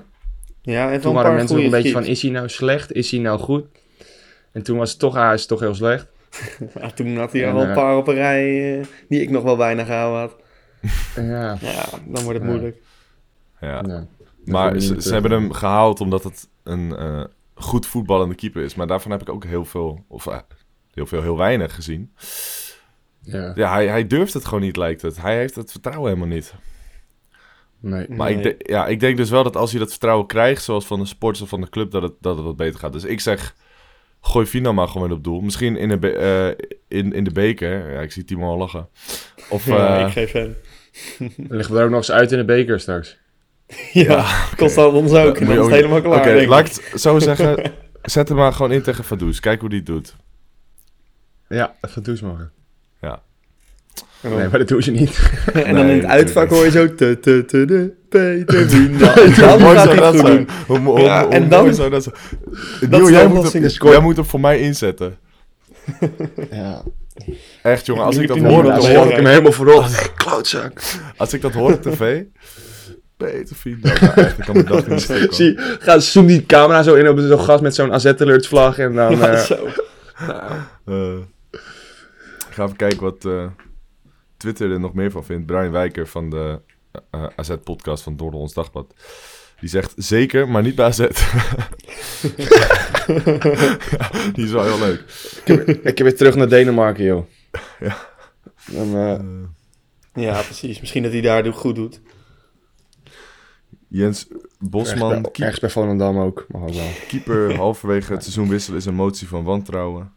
[0.62, 2.92] Ja, en toen waren mensen nog een beetje van, is hij nou slecht?
[2.92, 3.64] Is hij nou goed?
[4.52, 6.06] En toen was het toch, ah, hij is toch heel slecht.
[6.94, 9.30] Toen had hij En, al wel een eh, paar op een rij eh, die ik
[9.30, 10.36] nog wel bijna gehouden had.
[11.30, 12.44] Ja, Ja, dan wordt het Ja.
[12.44, 12.76] moeilijk.
[13.60, 13.82] Ja.
[13.86, 14.06] ja.
[14.44, 18.74] Maar ze, hebben hem gehaald omdat het een eh, goed voetballende keeper is.
[18.74, 20.28] Maar daarvan heb ik ook heel veel, of
[20.92, 22.12] heel veel, heel weinig gezien.
[23.22, 25.22] Ja, Ja, hij, hij durft het gewoon niet, lijkt het.
[25.22, 26.54] Hij heeft het vertrouwen helemaal niet.
[27.80, 28.06] Nee.
[28.08, 28.54] Maar ik, Nee.
[28.58, 31.40] ja, ik denk dus wel dat als hij dat vertrouwen krijgt, zoals van de sports
[31.40, 32.92] of van de club, dat het, dat het wat beter gaat.
[32.92, 33.54] Dus ik zeg,
[34.20, 35.40] gooi Vino maar gewoon op doel.
[35.40, 36.12] Misschien in de, be-
[36.58, 36.66] eh,
[36.98, 37.92] in, in de beker.
[37.92, 38.88] Ja, ik zie Timo al lachen.
[39.48, 40.56] Of, Ja, eh, ik geef hem.
[41.18, 43.18] Dan liggen we er ook nog eens uit in de beker straks.
[43.92, 45.38] Ja, kost ons ook.
[45.38, 46.18] Dan je is het helemaal klaar.
[46.20, 46.48] Oké, ik.
[46.48, 47.72] laat ik het zo zeggen.
[48.02, 49.38] Zet hem maar gewoon in tegen Vaduz.
[49.38, 50.16] Kijk hoe die het doet.
[51.48, 52.52] Ja, douche mogen.
[53.00, 53.22] Ja.
[54.22, 55.30] Nee, maar dat doen ze niet.
[55.52, 56.94] En dan Nee, in het uitvak hoor je zo...
[56.94, 58.60] te, te, te, de, Peter.
[58.72, 60.48] En dan gaat zou hij dat het goed doen.
[60.66, 62.04] Hoe, mo- hoe- Ja, hoe en mooi dan- zou dat?
[62.04, 65.18] Dat Niel, is jij moet, hem, jij moet hem voor mij inzetten.
[66.50, 66.82] Ja.
[67.62, 68.04] Echt, jongen.
[68.04, 69.84] Als ik dat hoor Dan hoor, ik hem helemaal voorop.
[70.14, 70.80] Klootzak.
[71.16, 72.22] als ik dat hoor op tv...
[73.16, 73.56] Peter.
[73.64, 75.26] Nou, ik kan mijn dag niet.
[75.30, 78.78] Zie, gaat zoom die camera zo in op zo'n gast met zo'n AZ Alerts vlag
[78.78, 79.16] en dan...
[79.18, 79.66] Ja, eh, zo.
[80.86, 81.16] Eh,
[82.50, 83.44] ga even kijken wat eh,
[84.40, 85.46] Twitter er nog meer van vindt.
[85.46, 86.60] Brian Wijker van de
[87.10, 88.94] eh, AZ-podcast van Door ons Dagblad.
[89.60, 90.98] Die zegt zeker, maar niet bij AZ.
[94.34, 95.04] Die is wel heel leuk.
[95.82, 97.24] ik heb weer terug naar Denemarken, joh.
[97.80, 97.96] Ja.
[98.74, 99.20] Eh,
[100.14, 100.80] Ja, precies.
[100.80, 102.00] Misschien dat hij daar goed doet.
[103.88, 104.28] Jens
[104.58, 106.90] Bosman, ergens, bij, ergens bij Volendam ook, mag ook wel.
[107.08, 110.12] keeper halverwege het seizoen wisselen is een motie van wantrouwen.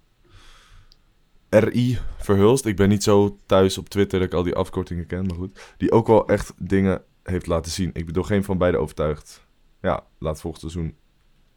[1.59, 5.25] RI Verhulst, ik ben niet zo thuis op Twitter dat ik al die afkortingen ken,
[5.25, 5.59] maar goed.
[5.77, 7.89] Die ook wel echt dingen heeft laten zien.
[7.93, 9.45] Ik ben door geen van beide overtuigd.
[9.81, 10.95] Ja, laat volgend seizoen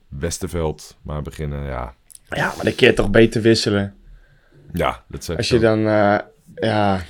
[0.09, 1.65] Westerveld maar beginnen.
[1.65, 1.95] Ja,
[2.29, 3.95] Ja, maar dan kun je toch beter wisselen.
[4.73, 6.19] ja dat zeg Als je dan, eh,
[6.55, 7.03] ja...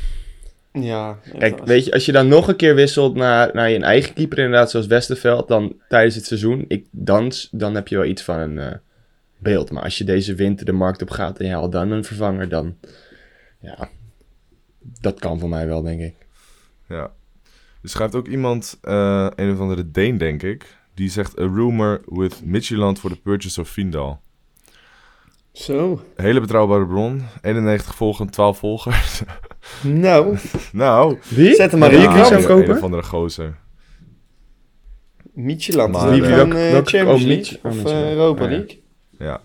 [0.72, 1.18] Ja.
[1.38, 4.38] Kijk, weet je, als je dan nog een keer wisselt naar, naar je eigen keeper
[4.38, 8.38] inderdaad, zoals Westerveld, dan tijdens het seizoen, ik, dan, dan heb je wel iets van
[8.38, 8.72] een eh,
[9.38, 9.70] beeld.
[9.70, 12.48] Maar als je deze winter de markt op gaat en je haalt dan een vervanger,
[12.48, 12.76] dan,
[13.60, 13.88] ja,
[15.00, 16.14] dat kan voor mij wel, denk ik.
[16.88, 17.12] Ja.
[17.82, 21.38] Er schrijft ook iemand, eh, een of andere Deen denk ik, die zegt...
[21.40, 24.20] A rumor with Midtjylland for the purchase of Vindal.
[25.52, 26.02] Zo.
[26.16, 27.22] Hele betrouwbare bron.
[27.42, 29.22] 91 volgen, 12 volgers.
[29.82, 30.36] Nou,
[30.72, 31.54] nou, Wie?
[31.54, 32.64] Zet hem maar Wie in een, kopen?
[32.68, 33.58] een of andere gozer.
[35.32, 35.92] Micheland.
[35.92, 38.10] Maar, Maar, Wie- wie, wie- welk- eh, welk- Champions oh, League Mich- oh, of eh,
[38.10, 38.56] Europa Oh, ja.
[38.56, 38.82] League?
[39.18, 39.40] Ja.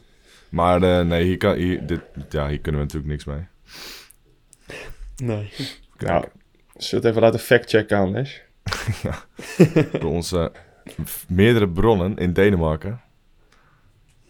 [0.50, 3.46] Maar eh, nee, hier, kan, hier, dit, ja, hier kunnen we natuurlijk niks mee.
[5.16, 5.52] Nee.
[5.98, 6.26] Nou,
[6.78, 8.42] zullen we het even laten factchecken anders?
[10.00, 10.52] Door onze
[11.28, 13.02] meerdere bronnen in Denemarken.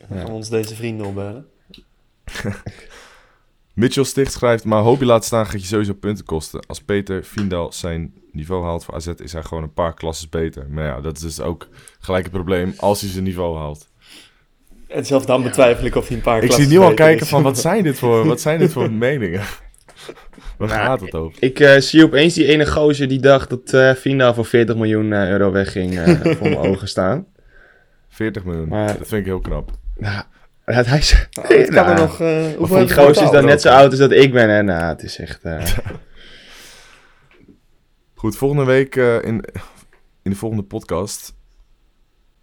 [0.08, 1.48] Gaan we ons deze vrienden opbellen.
[3.74, 6.66] Mitchell Sticht schrijft, maar hoop je laat staan gaat je sowieso punten kosten.
[6.66, 10.70] Als Peter Vindal zijn niveau haalt voor AZ is hij gewoon een paar klasses beter.
[10.70, 11.68] Maar ja, dat is dus ook
[12.00, 13.90] gelijk het probleem als hij zijn niveau haalt.
[14.94, 17.30] En zelfs dan betwijfel ik of hij een paar Ik zie nu al kijken is.
[17.30, 19.42] van, wat zijn dit voor, wat zijn dit voor meningen?
[20.58, 21.44] Waar Nou, gaat het over?
[21.44, 25.14] Ik eh, zie opeens die ene gozer die dacht dat eh Fina voor 40 miljoen
[25.14, 27.26] eh, euro wegging eh, voor mijn ogen staan.
[28.10, 29.72] 40 miljoen, Maar- dat vind ik heel knap.
[29.98, 30.24] Nou,
[30.66, 31.28] dat hij is...
[31.40, 32.20] Oh, het kan er Nou, nog...
[32.22, 34.50] eh hoeveel die gozer is dan net zo oud als dat ik ben.
[34.50, 35.44] En nou, het is echt...
[35.44, 35.62] eh,
[38.16, 39.44] Goed, volgende week eh, in,
[40.24, 41.34] in de volgende podcast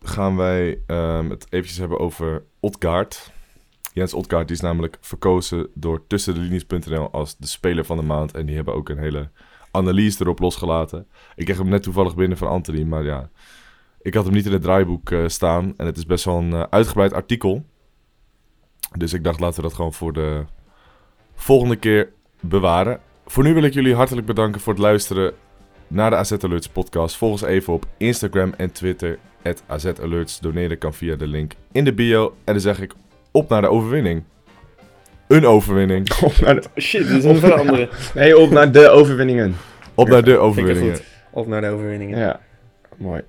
[0.09, 3.33] gaan wij ehm, het eventjes hebben over Odgaard.
[3.93, 8.33] Jens Odgaard die is namelijk verkozen door tussendelinie's.nl als de speler van de maand.
[8.33, 9.31] En die hebben ook een hele
[9.71, 11.07] analyse erop losgelaten.
[11.35, 13.31] Ik kreeg hem net toevallig binnen van Anthony, maar ja,
[14.03, 15.75] ik had hem niet in het draaiboek eh, staan.
[15.77, 17.65] En het is best wel een eh, uitgebreid artikel.
[18.99, 20.45] Dus ik dacht, laten we dat gewoon voor de
[21.35, 23.01] volgende keer bewaren.
[23.27, 25.33] Voor nu wil ik jullie hartelijk bedanken voor het luisteren
[25.87, 27.17] naar de AZ Alerts podcast.
[27.17, 29.19] Volg ons even op Instagram en Twitter.
[29.66, 30.41] AZ Alerts.
[30.41, 32.34] Doneren kan via de link in de bio.
[32.45, 32.93] En dan zeg ik
[33.30, 34.22] op naar de overwinning.
[35.28, 36.11] Een overwinning.
[36.22, 37.89] op naar de, Oh, Shit, dit is een veranderen.
[38.14, 39.57] nee, op naar de overwinningen.
[39.95, 40.95] Op naar de overwinningen.
[40.97, 41.05] goed.
[41.30, 42.18] Op naar de overwinningen.
[42.18, 42.41] Ja,
[42.97, 43.22] mooi.